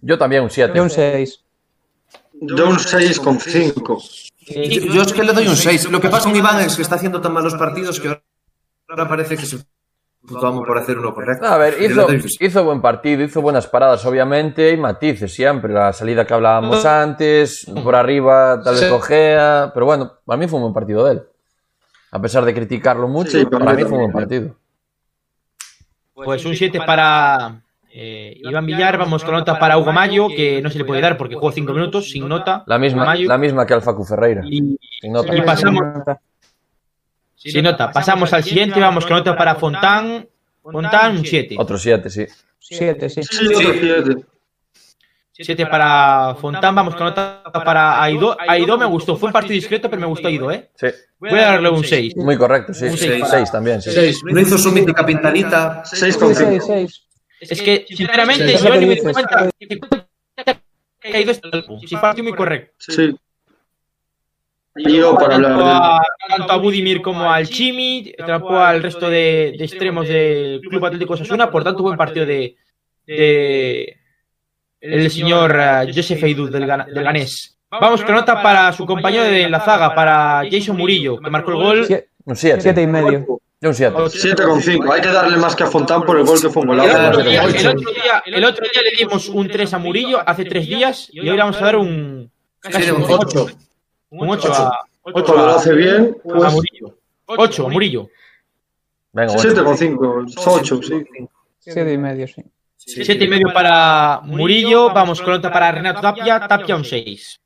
[0.00, 0.80] Yo también un 7.
[0.80, 1.44] un 6.
[2.40, 4.30] Yo un 6,5.
[4.48, 5.90] Yo, yo es que le doy un 6.
[5.90, 8.20] Lo que pasa con Iván es que está haciendo tan malos partidos que
[8.88, 9.58] ahora parece que se
[10.22, 11.46] vamos por hacer uno correcto.
[11.46, 12.06] A ver, hizo,
[12.40, 15.72] hizo, buen partido, hizo buenas paradas, obviamente, y matices siempre.
[15.72, 18.90] La salida que hablábamos antes, por arriba, tal vez sí.
[18.90, 19.70] cojea.
[19.72, 21.22] Pero bueno, para mí fue un buen partido de él.
[22.10, 24.56] A pesar de criticarlo mucho, sí, para, para mí fue un buen partido.
[26.14, 27.62] Pues un 7 para,
[28.00, 31.16] eh, Iván Villar, vamos con nota para Hugo Mayo, que no se le puede dar
[31.16, 32.62] porque jugó 5 minutos, sin nota.
[32.66, 34.42] La misma, la misma que Alfacu Ferreira.
[34.44, 35.34] Y, sin nota.
[35.34, 35.82] y pasamos.
[37.34, 37.90] Sin nota.
[37.90, 40.28] Pasamos al siguiente, vamos con nota para Fontán.
[40.62, 41.56] Fontán, un 7.
[41.58, 42.24] Otro 7, sí.
[42.60, 43.20] 7, sí.
[45.32, 48.36] 7 para Fontán, vamos con nota para Aido.
[48.38, 50.70] Aido me gustó, fue un partido discreto, pero me gustó Aido, ¿eh?
[50.76, 50.86] Sí.
[51.18, 52.14] Voy a darle un 6.
[52.18, 52.84] Muy correcto, sí.
[52.84, 53.90] Un 6 también, sí.
[53.90, 54.20] 6.
[54.24, 55.82] No hizo su mítica pintanita.
[55.84, 56.86] 6 con 5.
[57.40, 59.50] Es que, sinceramente, si yo ni me di cuenta
[61.00, 61.80] que ha ido este álbum.
[61.80, 62.74] Si partió muy correcto.
[62.78, 63.14] Sí.
[64.76, 69.64] Yo para tanto, a, tanto a Budimir como al Chimi, atrapó al resto de, de,
[69.64, 72.56] extremos del Club Atlético Sasuna, por tanto buen partido de,
[73.04, 73.96] de
[74.80, 77.58] el señor uh, Joseph Eidud del, del Ganés.
[77.70, 81.56] Vamos con nota para su compañero de la zaga, para Jason Murillo, que marcó el
[81.56, 81.86] gol.
[82.24, 82.60] Un 7.
[82.60, 83.40] 7 y medio.
[83.60, 83.96] Yo un 7.
[83.96, 84.92] 7,5.
[84.92, 86.96] Hay que darle más que a Fontán por el gol que fue un golazo.
[86.96, 90.20] El otro, día, el, otro día, el otro día le dimos un 3 a Murillo
[90.24, 92.30] hace 3 días y hoy le vamos a dar un.
[92.60, 93.46] Casi un 8.
[94.10, 94.78] Un 8 a.
[95.02, 96.16] 8 lo hace bien.
[96.22, 96.44] Pues...
[96.44, 96.98] A Murillo.
[97.26, 98.08] 8 a Murillo.
[99.12, 100.34] Venga, 7,5.
[100.36, 101.06] 8, sí.
[101.58, 102.44] 7 y medio, sí.
[102.76, 104.90] 7 y medio para Murillo.
[104.92, 106.46] Vamos con otra para Renato Tapia.
[106.46, 107.40] Tapia un 6.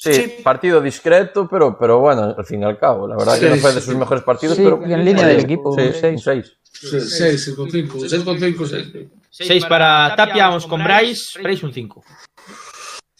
[0.00, 3.08] Sí, sí, partido discreto, pero, pero bueno, al fin y al cabo.
[3.08, 4.80] La verdad sí, que no fue de sus mejores partidos, sí, pero.
[4.86, 6.22] Y en línea del equipo, sí, 6.
[6.22, 6.58] 6.
[7.18, 7.98] 6 con 5.
[8.08, 8.86] 6 con 5, 6.
[9.30, 11.42] 6 para Tapia, vamos con Bryce.
[11.42, 12.04] Bryce un 5.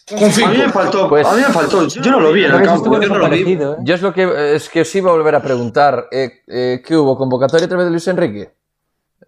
[0.09, 0.69] Con A mí me cinco.
[0.71, 1.85] faltó, Pues- a mí me faltó.
[1.87, 2.75] Yo no lo vi en el campo.
[2.77, 3.51] estuvo yo no lo vi.
[3.53, 3.75] ¿eh?
[3.83, 6.07] Yo es lo que es que os iba a volver a preguntar.
[6.11, 7.15] eh, eh, ¿Qué hubo?
[7.17, 8.53] ¿Convocatoria a través de Luis Enrique?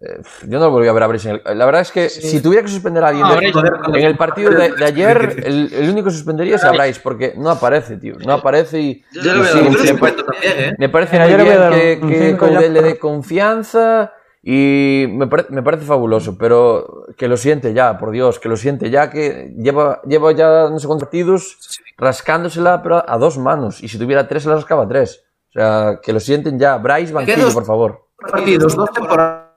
[0.00, 2.64] Eh, yo no lo volví a ver a Bryce La verdad es que si tuviera
[2.64, 6.10] que suspender a alguien de- en el partido de, de ayer, el, el único que
[6.14, 8.14] suspendería es a Bryce, porque no aparece, tío.
[8.24, 9.04] No aparece y.
[9.12, 10.00] Yo le y voy a sí, me, cinco.
[10.00, 10.74] pa- suspendo también, ¿eh?
[10.78, 14.12] me parece muy yo le voy a bien dar que, ya le dé confianza
[14.42, 18.56] y me, pare- me parece fabuloso, pero que lo siente ya, por Dios, que lo
[18.56, 21.58] siente ya, que lleva, lleva ya no sé cuántos partidos
[21.96, 23.80] rascándosela, pero a dos manos.
[23.84, 25.22] Y si tuviera tres, se la rascaba a tres.
[25.50, 26.76] O sea, que lo sienten ya.
[26.78, 28.08] Bryce, banquillo, por favor.
[28.16, 29.51] Partidos, dos temporadas.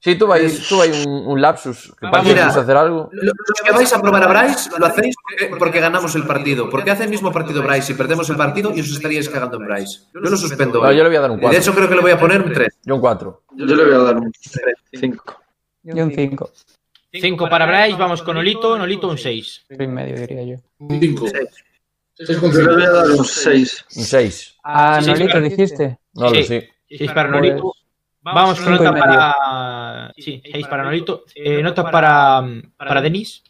[0.00, 2.48] Sí, tuve ahí, tuve ahí un, un lapsus que que mira.
[2.48, 3.08] hacer algo.
[3.10, 3.32] Los
[3.64, 5.14] que vais a probar a Bryce lo hacéis
[5.58, 6.68] porque, ganamos el partido.
[6.68, 9.64] Porque hace el mismo partido Bryce y perdemos el partido y os estaríais cagando en
[9.66, 10.00] Bryce.
[10.12, 10.82] Yo lo suspendo.
[10.82, 10.96] No, hoy.
[10.98, 11.58] yo le voy a dar un de 4.
[11.58, 12.80] hecho, creo que le voy a poner un 3.
[12.84, 13.42] Yo un 4.
[13.56, 14.30] Yo le voy a dar un
[14.92, 15.36] 5.
[15.84, 16.50] Y un 5.
[17.10, 19.66] 5 para Bryce, vamos con Olito, Nolito un 6.
[19.70, 20.56] y medio, diría yo.
[21.00, 21.26] Cinco.
[22.16, 23.84] Seis con Yo le voy a dar un 6.
[23.96, 24.56] Un 6.
[24.64, 25.98] Ah, Nolito, dijiste.
[26.12, 26.44] No lo Sí.
[26.44, 26.70] sé.
[26.90, 27.72] 6 para Pues, Nolito.
[28.24, 30.12] Vamos con cinco y nota para.
[30.16, 31.24] Sí, 6 para Nolito.
[31.34, 32.42] Eh, nota para,
[32.76, 33.42] para Denis.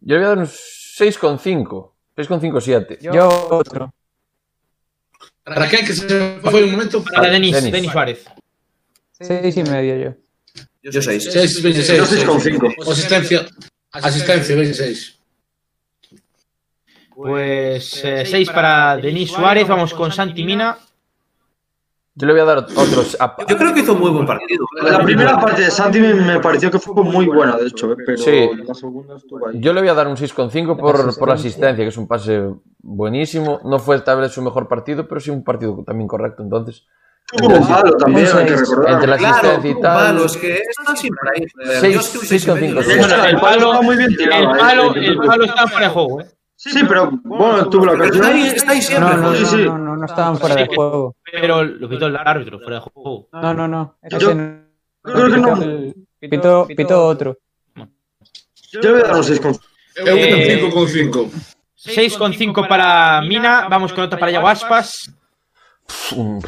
[0.00, 1.90] Yo le voy a dar un 6,5.
[2.16, 2.98] 6,5, 7.
[3.00, 3.92] Yo otro.
[5.42, 5.78] ¿Para qué?
[5.78, 7.02] Que se fue un momento.
[7.02, 7.72] Para Denis, Denis.
[7.72, 8.24] Denis Suárez.
[9.12, 10.14] Seis y medio yo.
[10.82, 11.28] Yo 6.
[11.32, 11.98] Seis, veintiséis.
[11.98, 12.68] Yo seis con cinco.
[12.88, 13.46] Asistencia.
[13.90, 15.18] Asistencia, 26.
[17.16, 19.66] Pues 6 para Denis Suárez.
[19.66, 20.78] Vamos con Santi Mina.
[22.16, 23.16] Yo le voy a dar otros.
[23.20, 24.66] a- Yo creo que hizo un muy buen partido.
[24.82, 28.18] La primera parte de Santi me, pareció que fue muy buena, de hecho, eh, pero
[28.18, 28.50] Sí.
[28.66, 29.60] la segunda estuvo ahí.
[29.60, 32.42] Yo le voy a dar un 6,5 por, por la asistencia, que es un pase
[32.80, 33.60] buenísimo.
[33.64, 36.42] No fue tal vez su mejor partido, pero sí un partido también correcto.
[36.42, 36.84] Entonces,
[37.32, 38.92] Tuvo un palo también, hay que recordar.
[38.94, 39.96] entre la Claro, asistencia y un tal.
[40.14, 41.44] palo, es que están siempre ahí.
[41.54, 41.80] joder.
[41.80, 42.66] Seis- Yo es que un seis con 6,5.
[42.66, 42.90] cinco, Sí.
[42.90, 42.98] sí.
[42.98, 46.20] Bueno, el palo, Está el eh, palo, el palo está fuera de juego.
[46.22, 46.26] ¿eh?
[46.62, 48.56] Sí, pero bueno, tuvo la Pero está ahí, ocasión.
[48.56, 49.10] está ahí siempre.
[49.16, 49.56] No, no, Sí, no, sí.
[49.64, 51.16] no, no, no estaban fuera de juego.
[51.24, 53.28] Pero lo pitó el árbitro, fuera de juego.
[53.32, 53.96] No, no, no.
[54.18, 54.60] Yo no-
[55.02, 55.94] creo que no.
[56.20, 57.38] Pitó, pitó otro.
[58.72, 59.58] Yo le voy a dar un 6 con Yo
[60.06, 61.30] Eh, un 5 con 5.
[61.76, 63.66] 6,5 para Mina.
[63.70, 65.10] Vamos con nota para Yago Aspas.
[66.14, 66.42] Un-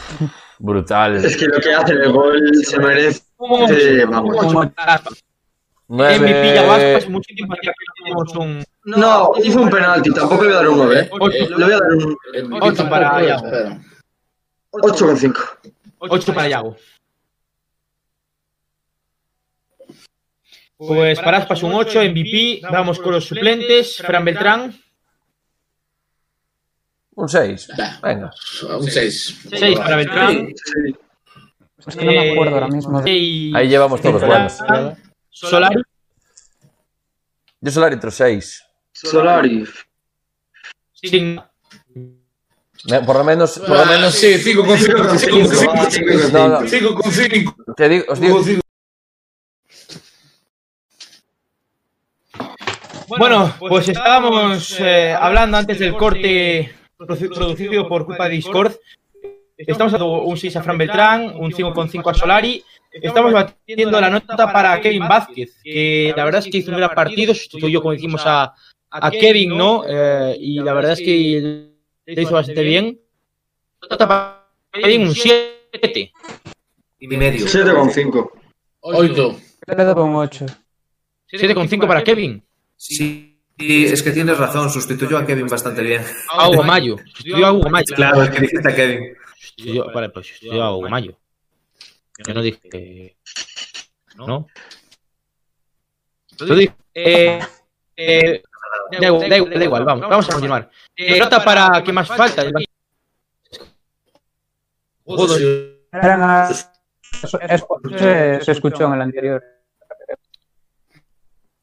[0.58, 1.24] brutal.
[1.24, 3.22] Es que lo que hace el gol se merece.
[3.38, 3.70] Vamos.
[3.70, 4.06] MVP
[5.88, 7.08] Nueve- Yago Aspas.
[7.08, 7.68] Mucho tiempo aquí
[8.04, 11.00] tenemos un No, hizo un penalti, tampoco le voy a dar un 9.
[11.00, 11.48] ¿eh?
[11.50, 13.78] Le voy a dar un Ocho para Yago.
[14.70, 15.40] 8 con 5.
[15.98, 16.76] 8 para Yago.
[20.76, 22.62] Pues para Aspas un 8, MVP.
[22.70, 23.98] Vamos con los suplentes.
[23.98, 24.74] Fran Beltrán,
[27.14, 27.68] Un 6.
[28.02, 28.32] Venga.
[28.78, 29.48] Un 6.
[29.48, 30.48] 6 para Beltrán.
[30.48, 30.96] Sí.
[31.86, 33.02] Es que no me acuerdo ahora mismo.
[33.02, 34.58] Seis Ahí llevamos todos buenos.
[35.30, 35.82] Solari,
[37.60, 38.64] Yo el árbitro 6.
[38.92, 39.64] Solari.
[40.92, 41.40] sin-
[43.06, 44.96] Por lo menos, por lo menos Sí, 5 con 5.
[45.18, 46.28] 5 con 5.
[46.32, 46.68] No, no.
[46.68, 47.56] 5 con 5.
[47.76, 48.42] te digo, os digo,
[53.08, 58.74] Bueno, pues estábamos eh, hablando antes del corte produ- producido por culpa de Discord.
[59.56, 62.64] Estamos dando un 6 a Fran Beltrán, un 5,5 a Solari.
[62.90, 66.94] Estamos batiendo la nota para Kevin Vázquez, que la verdad es que hizo un gran
[66.94, 68.54] partido, sustituyó, como decimos, a,
[68.92, 69.84] a Kevin, ¿no?
[69.86, 71.70] Eh, y la verdad es que
[72.06, 73.00] le hizo bastante bien.
[74.72, 76.12] Kevin, un 7.
[77.00, 77.46] Y medio.
[77.48, 78.32] 7 con 5.
[78.80, 79.40] 8.
[79.66, 80.46] Le doy un 8.
[81.30, 82.42] 7,5 para Kevin.
[82.76, 86.02] Sí, sí, es que tienes razón, sustituyó a Kevin bastante bien.
[86.30, 86.96] A Hugo Mayo.
[86.98, 87.94] Sustituyó a Hugo Mayo.
[87.94, 89.14] Claro, es que dijiste a Kevin.
[89.40, 91.18] Sustituyó- vale, pues sustituyó a Hugo Mayo.
[92.26, 93.16] Yo no dije que-
[94.16, 94.46] ¿No?
[96.38, 96.74] Yo dije.
[96.94, 97.38] Eh,
[97.96, 98.42] eh,
[98.90, 100.70] da, igual, da igual, da igual, vamos, vamos a continuar.
[100.96, 102.42] Eh, nota para qué más falta.
[102.42, 102.52] El-
[105.04, 106.68] Joder, Eran a- es-
[107.48, 107.64] es-
[107.98, 109.42] se, se escuchó en el anterior.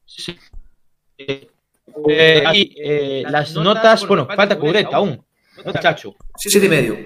[0.05, 0.38] sí.
[1.17, 1.47] Eh,
[2.07, 5.24] eh, aquí, eh, las notas, bueno, falta Coudet aún.
[5.65, 6.15] No, chacho.
[6.38, 6.97] Siete y medio.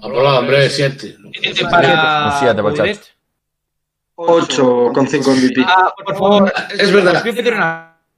[0.00, 1.16] Hola, hombre, 7.
[1.42, 2.80] Siete para siete, Coudet.
[2.80, 3.10] muchacho.
[4.16, 5.64] 8 con 5 MVP.
[5.66, 7.24] Ah, por favor, Es verdad.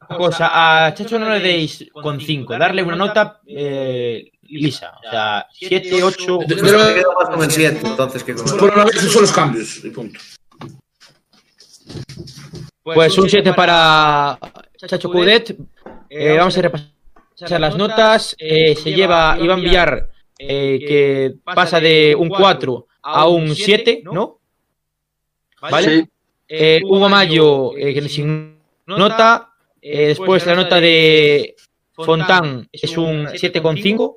[0.07, 0.87] Cosa.
[0.87, 2.59] A Chacho no le deis con 5.
[2.59, 4.95] Darle una nota eh, lisa.
[4.99, 6.39] O sea, 7, 8.
[6.47, 9.33] Yo me quedo más con el 7, entonces que con Por una vez son los
[9.33, 9.85] cambios.
[9.85, 10.21] Y punto.
[12.83, 14.39] Pues un 7 para
[14.87, 15.57] Chacho Coudet.
[16.09, 18.37] Eh, vamos a repasar las notas.
[18.39, 24.41] Eh, se lleva Iván Villar, eh, que pasa de un 4 a un 7, ¿no?
[25.61, 26.09] ¿Vale?
[26.49, 29.53] Eh, Hugo Mayo, eh, que sin nota.
[29.89, 31.55] Eh, después la nota de
[31.93, 34.17] Fontán es un 7,5.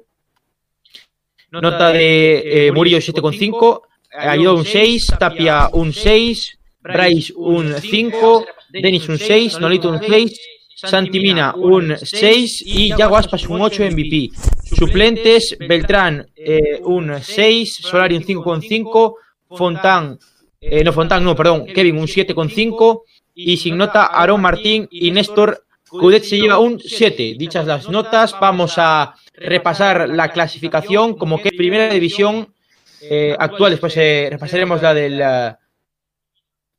[1.51, 3.81] Nota de eh, Murillo 7,5.
[4.17, 5.07] Ayudo un 6.
[5.19, 6.59] Tapia un 6.
[6.81, 8.45] Bryce un 5.
[8.69, 9.59] Denis un 6.
[9.59, 10.39] Nolito un 6.
[10.75, 14.29] Santimina un 6 y Yago Aspas un 8 MVP.
[14.63, 19.13] Suplentes, Beltrán eh, un 6, Solari un 5,5,
[19.49, 20.17] Fontán,
[20.61, 23.01] eh, no Fontán, no, perdón, Kevin un 7,5
[23.41, 27.35] y sin nota Aaron Martín y Néstor Cudet se lleva un 7.
[27.37, 32.53] Dichas las notas, vamos a repasar la clasificación como que primera división
[33.01, 35.55] eh, actual, después eh, repasaremos la del eh,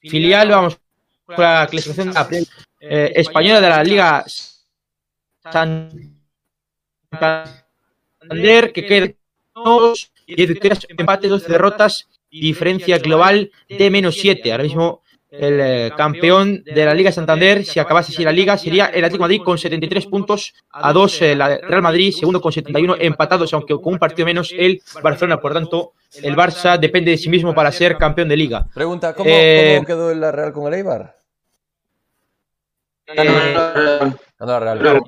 [0.01, 0.79] filial, vamos
[1.25, 2.45] con la clasificación
[2.79, 4.25] eh, española de la Liga
[5.43, 5.91] Santander,
[8.73, 9.13] que queda
[9.55, 14.53] dos, 10 victorias, empates, 12 derrotas, diferencia global de menos 7.
[14.53, 18.87] Ahora mismo el eh, campeón de la Liga Santander, si acabase así la Liga, sería
[18.87, 22.53] el Atlético de Madrid con 73 puntos a 2 eh, la Real Madrid, segundo con
[22.53, 25.41] 71 empatados, aunque con un partido menos el Barcelona.
[25.41, 28.67] Por tanto, el Barça depende de sí mismo para ser campeón de Liga.
[28.75, 31.17] Pregunta, ¿cómo, Eh, cómo quedó la Real con el Eibar?
[33.17, 35.03] No, no, no, no, Ganó la Real.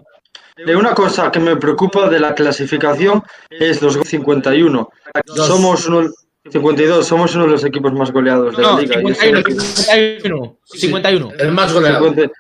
[0.57, 4.91] Eh, una cosa que me preocupa de la clasificación es los 51.
[5.35, 6.11] Somos uno,
[6.51, 9.01] 52, somos uno de los equipos más goleados de la No, liga.
[9.01, 11.33] y eso- 51, 51, 51.
[11.39, 12.05] El más goleado.
[12.09, 12.33] 50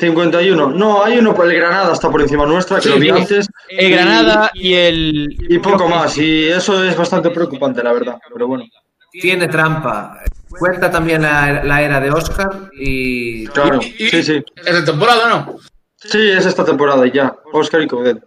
[0.00, 0.70] 51.
[0.72, 3.12] No, hay uno por el Granada, está por encima nuestra, que Sí, lo vi sí.
[3.12, 3.48] antes.
[3.68, 5.36] El Granada y el.
[5.48, 8.18] Y poco más, y eso es bastante preocupante, la verdad.
[8.32, 8.64] Pero bueno,
[9.12, 10.20] Tiene trampa.
[10.50, 13.80] Cuenta también la, la era de Oscar y claro.
[13.82, 14.42] Y- Sí, sí.
[14.56, 15.56] Es de temporada, ¿no?
[15.96, 17.34] Sí, es esta temporada y ya.
[17.52, 18.18] Oscar y Coudet.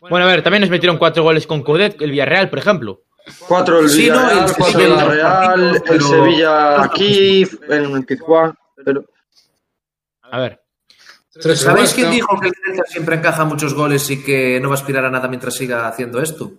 [0.00, 3.02] Bueno, a ver, también nos metieron cuatro goles con Codet, el Villarreal, por ejemplo.
[3.48, 8.04] Cuatro el Sí, no, Villarreal, el cuatro Sevilla, el Real, el Sevilla aquí, en el
[8.04, 8.54] Pizjuán.
[8.84, 9.04] Pero
[10.22, 10.62] A ver.
[11.28, 14.78] ¿Sabéis quién dijo que el Celta siempre encaja muchos goles y que no va a
[14.78, 16.52] aspirar a nada mientras siga haciendo esto?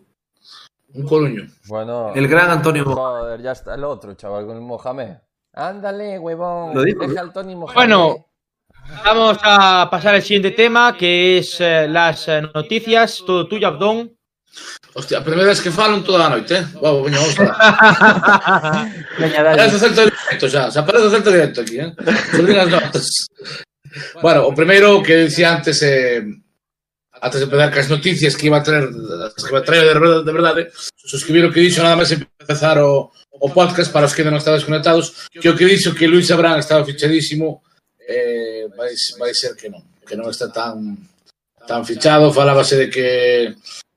[0.94, 1.48] Un coluño.
[1.68, 3.20] Bueno, El gran Antonio Mohamed.
[3.22, 5.18] joder, ya está el otro, chaval, con el Mohamed.
[5.54, 6.74] Ándale, huevón.
[6.74, 7.06] Lo dijo.
[7.08, 7.76] Deja al Tony Mohamed.
[7.76, 8.28] Bueno,
[9.06, 13.24] vamos a pasar al siguiente tema, que es eh, las eh, noticias.
[13.26, 14.18] Todo tuyo, Abdón.
[14.94, 16.66] Hostia, a primeira vez que falo en toda a noite, eh?
[16.78, 17.58] Vamos, veña, vamos falar.
[19.18, 19.58] veña, dale.
[19.58, 21.90] Parece certo directo xa, xa parece certo directo aquí, eh?
[22.30, 23.08] Subir as notas.
[24.22, 26.22] Bueno, o primeiro que dicía antes, eh,
[27.22, 28.86] antes de empezar cas noticias que iba a traer,
[29.26, 30.62] as que iba a traer de verdade, de verdade
[30.94, 34.62] suscribir o que dixo nada máis empezar o, o podcast para os que non estades
[34.62, 37.66] conectados, que o que dixo que Luis Abrán estaba fichadísimo,
[38.06, 40.98] eh, vai, vai ser que non, que non está tan
[41.66, 43.08] tan fichado, falábase de que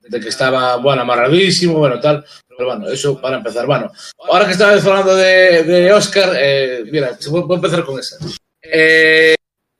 [0.09, 2.25] de que estaba, bueno, amarradísimo, bueno, tal.
[2.47, 3.65] Pero bueno, eso para empezar.
[3.65, 3.91] Bueno,
[4.29, 8.17] ahora que estabas hablando de, de Oscar, eh, mira, vou empezar con esa.
[8.63, 9.35] Eh,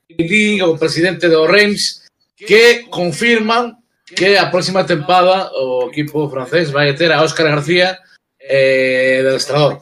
[0.09, 3.78] di o presidente do Reims que confirman
[4.15, 7.99] que a próxima tempada o equipo francés vai ter a Óscar García
[8.39, 9.82] eh, de adestrador.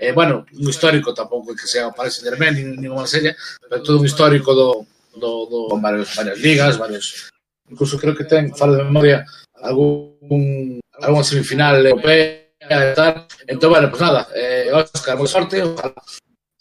[0.00, 3.82] Eh, bueno, un histórico tampouco que sea o Paris Saint-Germain, nin, nin o Marsella, pero
[3.82, 4.86] todo un histórico do,
[5.16, 7.32] do, do, con varios, varias ligas, varios
[7.70, 9.24] incluso creo que ten, falo de memoria,
[9.62, 13.26] algún, algún semifinal europea e tal.
[13.46, 15.94] Entón, bueno, pues nada, eh, Óscar, moi sorte, ojalá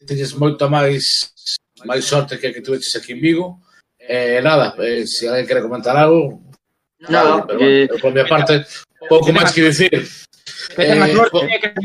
[0.05, 1.33] teñes moita máis
[1.83, 3.61] máis sorte que a que tuveches aquí en Vigo.
[3.97, 6.41] Eh, nada, eh, se si alguén quere comentar algo,
[7.09, 7.87] nada, no, pero, que...
[7.89, 8.65] bueno, por mi parte,
[9.09, 9.89] pouco máis que dicir.
[10.75, 11.81] Que eh, tengas sorte, que te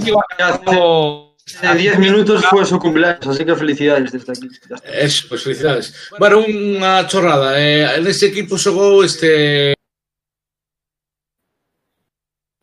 [1.46, 4.48] hace 10 minutos fue su cumpleaños, así que felicidades desde aquí.
[4.84, 5.94] Eso, pues felicidades.
[6.18, 7.58] Bueno, unha chorrada.
[7.58, 9.74] Eh, neste equipo xogou este...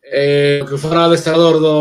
[0.02, 1.74] Eh, que fora adestrador do...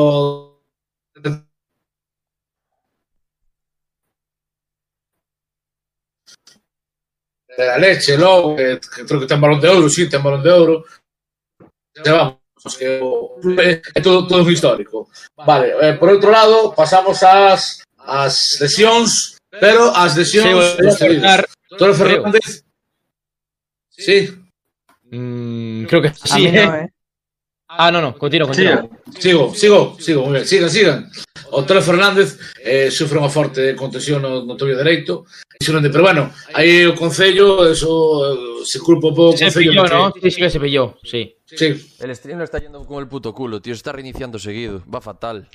[7.58, 10.44] de la leche, logo, que, que creo que ten balón de ouro, sí, ten balón
[10.44, 10.86] de ouro.
[13.02, 15.10] O- é, é todo, todo un histórico.
[15.46, 20.66] Vale, eh, por outro lado, pasamos ás, ás lesións, pero as Sí, lesións
[20.98, 21.00] cedidos.
[21.00, 21.48] comentar.
[21.78, 22.64] Toro Fernández.
[23.90, 24.34] Sí,
[25.10, 26.48] Mm, creo que sí.
[26.48, 26.66] ¿eh?
[26.66, 26.90] no, eh.
[27.70, 28.90] Ah, no, no, continúa, Sí, continúa.
[29.20, 31.12] sigo, sigo, sigo, moi ben, sigan, sigan.
[31.52, 35.28] O Toro Fernández eh, sufre unha forte contención no, no tobillo dereito,
[35.60, 39.72] Pero bueno, aí o Concello, eso se culpa un pouco o Se Concello.
[39.72, 40.14] pilló, porque- ¿no?
[40.22, 41.36] Sí, sí que se pilló, sí.
[41.46, 43.74] Sí, El stream lo está yendo como el puto culo, tío.
[43.74, 44.84] Se está reiniciando seguido.
[44.94, 45.48] Va fatal.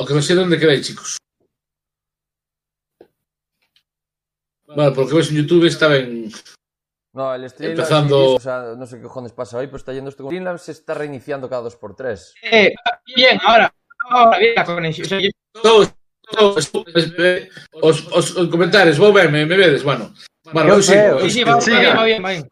[0.00, 1.10] o que non sei onde quedai, chicos.
[4.76, 6.30] Vale, porque ves en YouTube está ben...
[7.12, 7.72] No, el stream.
[7.72, 10.24] Empezando- O sea, no sé qué cojones pasa hoy, pero está yendo esto.
[10.26, 12.34] Streamlabs se está reiniciando cada 2x3.
[12.42, 12.72] Eh,
[13.16, 13.72] bien, ahora,
[14.10, 15.06] ahora bien la conexión.
[15.06, 15.30] O sea, yo-
[15.62, 15.90] Todos,
[16.30, 16.70] todos,
[17.18, 17.48] eh,
[17.82, 20.14] os, os, os comentarios, vos me, me vedes, bueno.
[21.24, 22.48] Sí, sí, va, bien, va bien, va bien.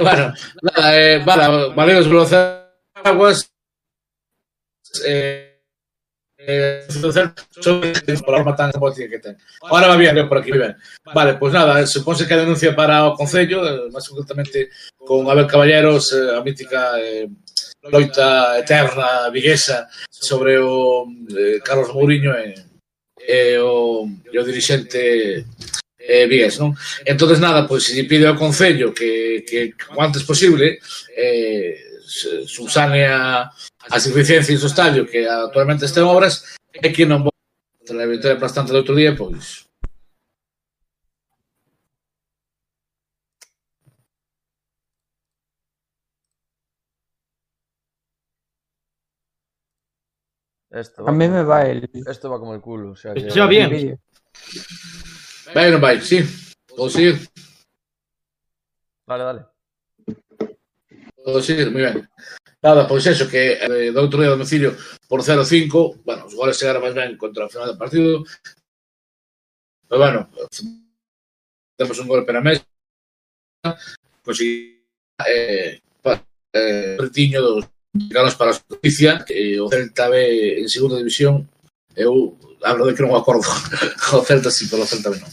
[0.00, 1.72] bueno, nada, eh, vale,
[5.06, 5.53] eh,
[6.46, 6.86] Eh,
[8.24, 9.36] por arma tan como que ten.
[9.62, 10.76] Ahora va bien, por aquí, muy ben.
[11.14, 15.28] Vale, pois pues nada, supónse que a denuncia para o Concello, eh, máis concretamente con
[15.30, 17.28] Abel Caballeros, eh, a mítica eh,
[17.90, 22.54] loita eterna viguesa sobre o eh, Carlos Mourinho e,
[23.20, 25.44] e, o, e o dirixente
[25.98, 26.76] eh, vigués, non?
[27.04, 30.78] Entonces nada, pois pues, se pide ao Concello que, que, que antes posible
[31.16, 31.76] eh,
[32.46, 33.50] subsane a
[33.90, 37.28] as deficiencias do estadio que actualmente estén obras e que non
[37.84, 39.64] tras a victoria aplastante do outro día, pois
[50.74, 52.90] Esto va A mí me va el, Esto va como el culo.
[52.90, 53.30] O sea que...
[53.30, 53.70] Se va bien.
[53.70, 53.96] vídeo.
[55.54, 56.18] vai ou non vai, sí,
[56.90, 57.14] seguir,
[59.06, 59.42] Dale, dale.
[61.24, 62.08] podo seguir, moi ben.
[62.64, 64.72] Nada, pois eso, que eh, do outro día do domicilio
[65.04, 68.24] por 0-5, bueno, os goles chegaron máis ben contra o final do partido,
[69.84, 70.20] pero bueno,
[71.76, 72.64] temos un gol para a mesa,
[74.24, 74.80] conseguimos
[75.28, 75.76] eh,
[76.56, 77.68] eh, retiño dos
[78.08, 81.44] ganos para a justicia, que o Celta B en segunda división,
[81.92, 82.32] eu
[82.64, 83.44] hablo de que non acordo
[84.16, 85.28] o Celta sí, pero o Celta B non.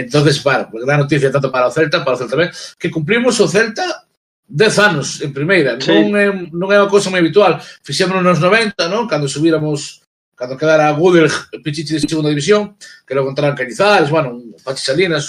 [0.00, 2.48] Entonces, para, gran noticia tanto para o Celta, para o Celta B,
[2.80, 4.08] que cumplimos o Celta
[4.50, 5.78] dez anos en primeira.
[5.78, 5.94] Sí.
[5.94, 7.62] Non, é, non é unha cousa moi habitual.
[7.86, 9.06] Fixémonos nos 90, non?
[9.06, 10.02] Cando subíramos
[10.34, 11.28] cando quedara Gudel
[11.62, 12.74] Pichichi de segunda división,
[13.06, 15.28] que lo contaran Canizares, bueno, Pachi Salinas,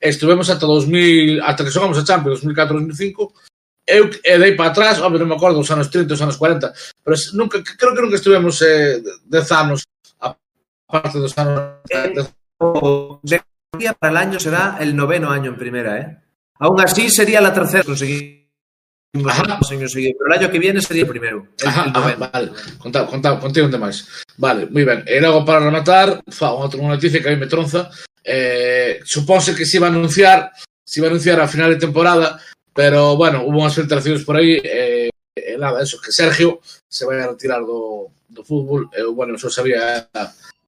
[0.00, 3.32] e estuvemos ata 2000, ata que xogamos a Champions 2004-2005,
[3.86, 6.72] eu e dei para atrás, home, non me acordo, os anos 30, os anos 40,
[7.00, 9.84] pero nunca, creo que nunca estuvemos eh, 10 anos,
[10.20, 10.36] a
[10.84, 11.80] parte dos anos...
[11.88, 13.40] Eh, de,
[13.78, 16.25] de, para el año será el noveno año en primera, ¿eh?
[16.58, 18.46] Aún así, sería la tercera Conseguimos
[19.24, 19.58] Ajá.
[19.70, 21.46] años seguidos, pero el año que viene sería el primero.
[21.58, 24.06] El, ajá, el ajá, ah, vale, contado, contado, contigo un demais.
[24.36, 25.04] Vale, moi ben.
[25.08, 27.88] E logo para rematar, fa unha, unha noticia que a mí me tronza.
[28.20, 30.52] Eh, supose que se iba a anunciar,
[30.84, 32.36] se iba a anunciar a final de temporada,
[32.74, 37.22] pero bueno, hubo unhas filtracións por aí, eh, eh, nada, eso, que Sergio se vai
[37.22, 40.04] a retirar do, do fútbol, eu, eh, bueno, eso sabía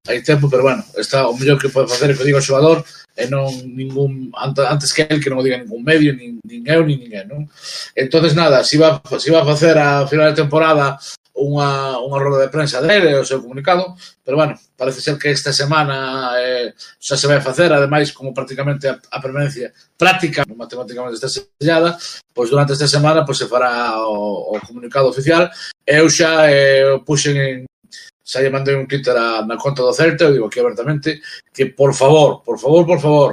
[0.08, 2.80] hai tempo, pero bueno, está o mellor que pode facer, que digo o xogador,
[3.18, 6.86] e non ningún antes que el que non o diga ningún medio, nin, nin eu,
[6.86, 7.50] nin ninguén, non?
[7.98, 10.94] Entonces nada, se iba, se iba a facer a final de temporada
[11.34, 15.54] unha, unha roda de prensa dele, o seu comunicado, pero bueno, parece ser que esta
[15.54, 21.30] semana eh, xa se vai facer, ademais, como prácticamente a, a permanencia práctica, matemáticamente está
[21.30, 21.98] sellada,
[22.34, 25.50] pois durante esta semana pois, se fará o, o comunicado oficial,
[25.86, 27.56] eu xa eh, puxen en
[28.28, 31.72] xa lle mandei un Twitter a, na conta do Celta, eu digo aquí abertamente, que
[31.72, 33.30] por favor, por favor, por favor,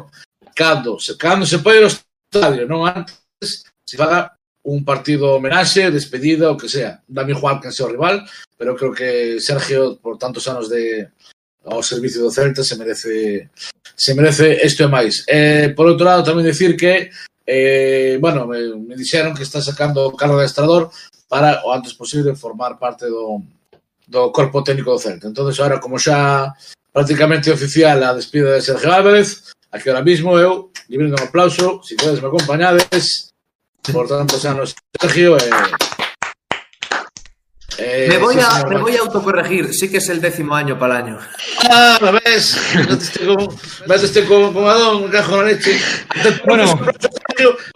[0.55, 4.31] cando se, cando se pode ir ao estadio, non antes, se faga
[4.63, 7.03] un partido homenaxe, despedida, o que sea.
[7.05, 8.23] Dami Juan, que sea o rival,
[8.57, 11.11] pero creo que Sergio, por tantos anos de
[11.65, 13.49] ao servicio do Celta, se merece
[13.95, 15.27] se merece isto e máis.
[15.27, 17.11] Eh, por outro lado, tamén decir que
[17.43, 20.87] eh, bueno, me, me dixeron que está sacando o carro de estrador
[21.27, 23.43] para o antes posible formar parte do,
[24.07, 25.27] do corpo técnico do Celta.
[25.27, 26.53] Entón, agora, como xa
[26.93, 31.95] prácticamente oficial a despida de Sergio Álvarez, aquí ahora mismo eu, libre un aplauso, si
[31.95, 33.33] queres me acompañades,
[33.91, 35.49] por tantos anos Sergio, e...
[37.77, 40.79] Eh, eh, me voy, a, me voy a autocorregir, sí que es el décimo año
[40.79, 41.19] para el año.
[41.69, 42.57] Ah, ¿lo ves?
[42.87, 43.49] No te estoy como,
[43.85, 45.77] ves este Adón, me en la leche.
[46.45, 46.79] Bueno,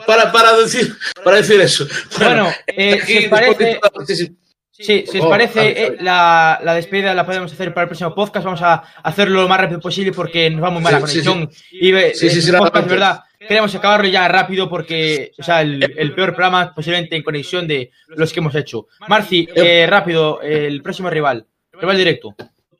[0.07, 1.86] para, para, decir, para decir eso.
[2.17, 3.80] Bueno, bueno eh, aquí, si parece...
[3.82, 4.34] Poquito,
[4.80, 8.45] Sí, si os parece, eh, la, la despedida la podemos hacer para el próximo podcast.
[8.45, 11.25] Vamos a hacerlo lo más rápido posible porque nos va muy mal la Sí, sí,
[11.25, 11.49] conexión.
[11.71, 15.61] Y eh, Sí, sí, el sí, podcast, verdad, queremos acabarlo ya rápido porque, o sea,
[15.61, 18.88] el, el peor programa posiblemente en conexión de los que hemos hecho.
[19.07, 21.45] Marci, eh, rápido, el próximo rival.
[21.73, 22.36] Rival directo.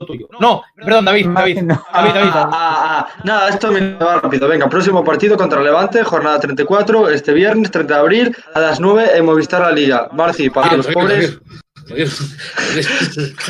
[0.08, 0.30] Tuyo.
[0.40, 1.58] No, perdón, David, David.
[1.58, 2.32] David, David.
[2.34, 3.22] Ah, ah, ah.
[3.26, 4.48] Nada, esto me va rápido.
[4.48, 9.10] Venga, próximo partido contra Levante, jornada 34, este viernes 30 de abril a las 9
[9.16, 10.08] en Movistar La Liga.
[10.14, 11.38] Marci, para Ah, los pobres.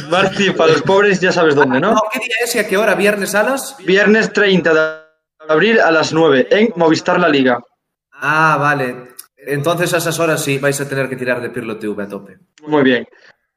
[0.10, 1.96] Marci, para los pobres ya sabes dónde, ¿no?
[2.12, 2.96] ¿Qué día es y a qué hora?
[2.96, 3.78] ¿Viernes a las?
[3.86, 5.10] Viernes 30 de
[5.48, 7.60] abril a las 9 en Movistar La Liga.
[8.12, 9.10] Ah, vale.
[9.38, 12.38] Entonces a esas horas sí vais a tener que tirar de Pirlo TV a tope.
[12.68, 13.08] Muy bien.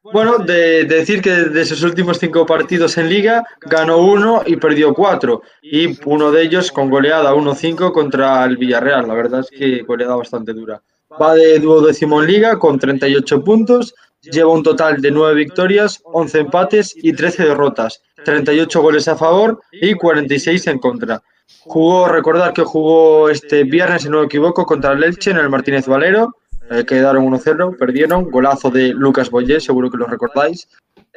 [0.05, 4.57] Bueno, de, de decir que de sus últimos cinco partidos en liga ganó uno y
[4.57, 5.43] perdió cuatro.
[5.63, 9.07] Y uno de ellos con goleada 1-5 contra el Villarreal.
[9.07, 10.83] La verdad es que goleada bastante dura.
[11.21, 13.95] Va de duodécimo en liga con 38 puntos.
[14.23, 19.61] Lleva un total de 9 victorias, 11 empates y 13 derrotas, 38 goles a favor
[19.73, 21.23] y 46 en contra.
[21.61, 25.49] Jugó, recordar que jugó este viernes, si no me equivoco, contra el Elche en el
[25.51, 26.37] Martínez Valero.
[26.71, 28.31] eh, quedaron 1-0, perdieron.
[28.31, 30.69] Golazo de Lucas Boyer, seguro que lo recordáis.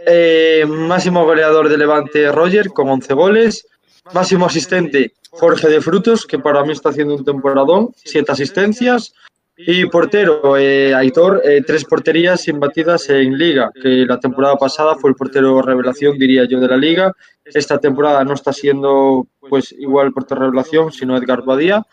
[0.06, 3.68] Eh, máximo goleador de Levante, Roger, con 11 goles.
[4.14, 9.14] Máximo asistente, Jorge de Frutos, que para mí está haciendo un temporadón, 7 asistencias.
[9.58, 15.10] Y portero, eh, Aitor, eh, tres porterías imbatidas en Liga, que la temporada pasada fue
[15.10, 17.14] el portero revelación, diría yo, de la Liga.
[17.44, 21.86] Esta temporada no está siendo pues igual portero revelación, sino Edgar Badía.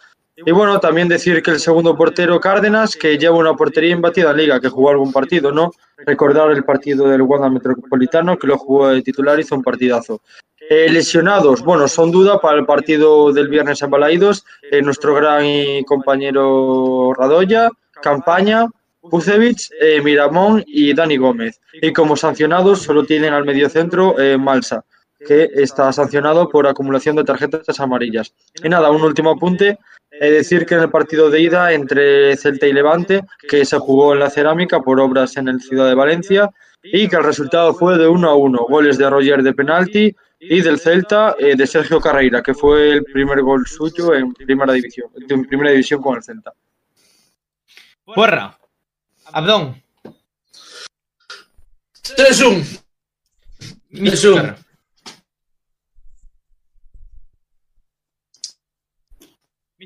[0.45, 4.37] Y bueno, también decir que el segundo portero, Cárdenas, que lleva una portería imbatida en
[4.37, 5.71] Liga, que jugó algún partido, ¿no?
[5.99, 10.21] Recordar el partido del Wanda Metropolitano, que lo jugó de titular, hizo un partidazo.
[10.69, 15.45] Eh, lesionados, bueno, son duda para el partido del viernes en Balaidos, eh, nuestro gran
[15.85, 17.69] compañero Radoya,
[18.01, 18.67] Campaña,
[19.01, 21.61] Pucevic, eh, Miramón y Dani Gómez.
[21.75, 24.85] Y como sancionados solo tienen al mediocentro Malsa,
[25.27, 28.33] que está sancionado por acumulación de tarjetas amarillas.
[28.63, 29.79] Y nada, un último apunte,
[30.23, 34.13] eh, decir que en el partido de ida entre Celta y Levante, que se jugó
[34.13, 36.49] en la cerámica por obras en el Ciudad de Valencia,
[36.81, 40.61] y que el resultado fue de 1 a 1, goles de Roger de penalti y
[40.61, 45.11] del Celta eh, de Sergio Carreira, que fue el primer gol suyo en primera división,
[45.29, 46.53] en primera división con el Celta.
[48.05, 48.57] Porra.
[49.33, 49.83] Abdón.
[52.17, 52.81] 3-1.
[53.91, 54.55] Mister.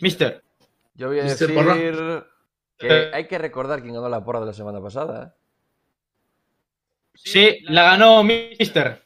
[0.03, 0.43] Mister.
[0.95, 2.27] Yo voy a Mister decir Porra.
[2.79, 5.25] que hay que recordar quién ganó la porra de la semana pasada.
[5.25, 5.41] ¿eh?
[7.15, 9.03] Sí, la ganó Mister.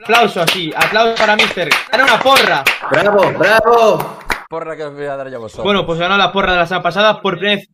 [0.00, 1.68] Aplauso así, aplauso para Mister.
[1.90, 2.64] Ganó una porra.
[2.90, 4.18] ¡Bravo, bravo!
[4.48, 5.64] Porra que os voy a dar ya vosotros.
[5.64, 7.68] Bueno, pues ganó la porra de la semana pasada por primera vez,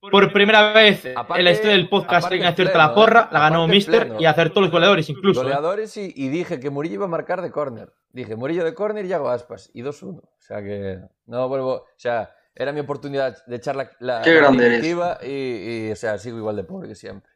[0.00, 3.28] por primera vez Aparte- en la historia del podcast en acierta la pleno, porra, ¿eh?
[3.32, 4.20] la ganó Mister pleno.
[4.20, 5.40] y acertó los goleadores incluso.
[5.40, 5.44] ¿eh?
[5.44, 7.92] Goleadores y, y dije que Murillo iba a marcar de córner.
[8.12, 9.70] Dije Murillo de córner y hago aspas.
[9.72, 10.18] Y 2-1.
[10.18, 11.74] O sea que no vuelvo.
[11.74, 14.78] O sea, era mi oportunidad de echar la, la, Qué la grande eres.
[14.78, 17.30] iniciativa y, y, o sea, sigo igual de pobre que siempre.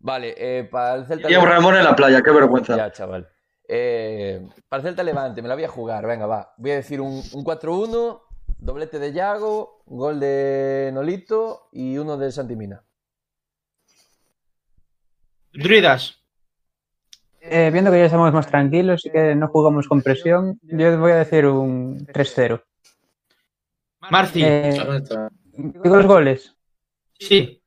[0.00, 1.30] Vale, eh, para el Celta.
[1.30, 2.76] Y un Ramón en la playa, qué vergüenza.
[2.76, 3.28] Ya, chaval.
[3.68, 6.06] Eh, para el Celta Levante, me la voy a jugar.
[6.06, 6.54] Venga, va.
[6.56, 8.22] Voy a decir un, un 4-1,
[8.58, 12.84] doblete de Yago, gol de Nolito y uno de Santimina.
[15.52, 16.17] Druidas.
[17.40, 21.12] Eh, viendo que ya estamos más tranquilos y que no jugamos con presión, yo voy
[21.12, 22.62] a decir un 3-0.
[24.10, 24.42] Marci.
[24.44, 24.76] Eh,
[25.52, 26.56] digo los goles.
[27.18, 27.62] Sí.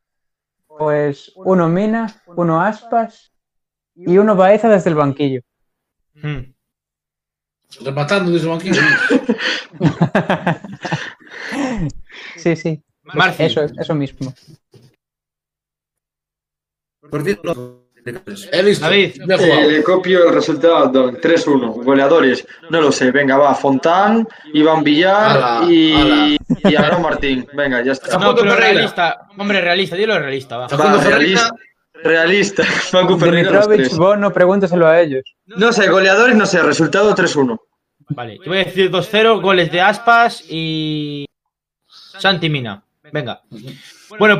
[0.67, 3.33] Pues uno Mina, uno Aspas
[3.95, 5.41] y uno Baeza desde el banquillo.
[6.15, 6.53] Mm.
[7.81, 8.81] Rematando desde el banquillo.
[12.37, 12.83] sí, sí.
[13.03, 13.43] Marci.
[13.43, 14.33] Eso, eso mismo.
[17.09, 17.80] Por título.
[18.03, 18.85] He visto.
[18.85, 19.21] David.
[19.29, 21.83] Eh, le copio el resultado, 3-1.
[21.83, 23.11] Goleadores, no lo sé.
[23.11, 23.53] Venga, va.
[23.53, 26.37] Fontán, Iván Villar Ala, y, ala.
[26.63, 27.47] y Aaron Martín.
[27.53, 28.17] Venga, ya está.
[28.17, 29.27] No, pero realista.
[29.37, 30.67] Hombre, realista, dilo realista, va.
[30.67, 31.51] Va, realista.
[32.03, 32.63] Realista.
[32.91, 33.95] Facu Dimitrovich.
[33.95, 35.23] Bono, pregúntaselo a ellos.
[35.45, 36.61] No sé, goleadores, no sé.
[36.63, 37.59] Resultado 3-1.
[38.09, 41.25] Vale, yo voy a decir 2-0, goles de Aspas y
[41.87, 42.83] Santi Mina.
[43.11, 43.41] Venga.
[44.17, 44.39] Bueno, pues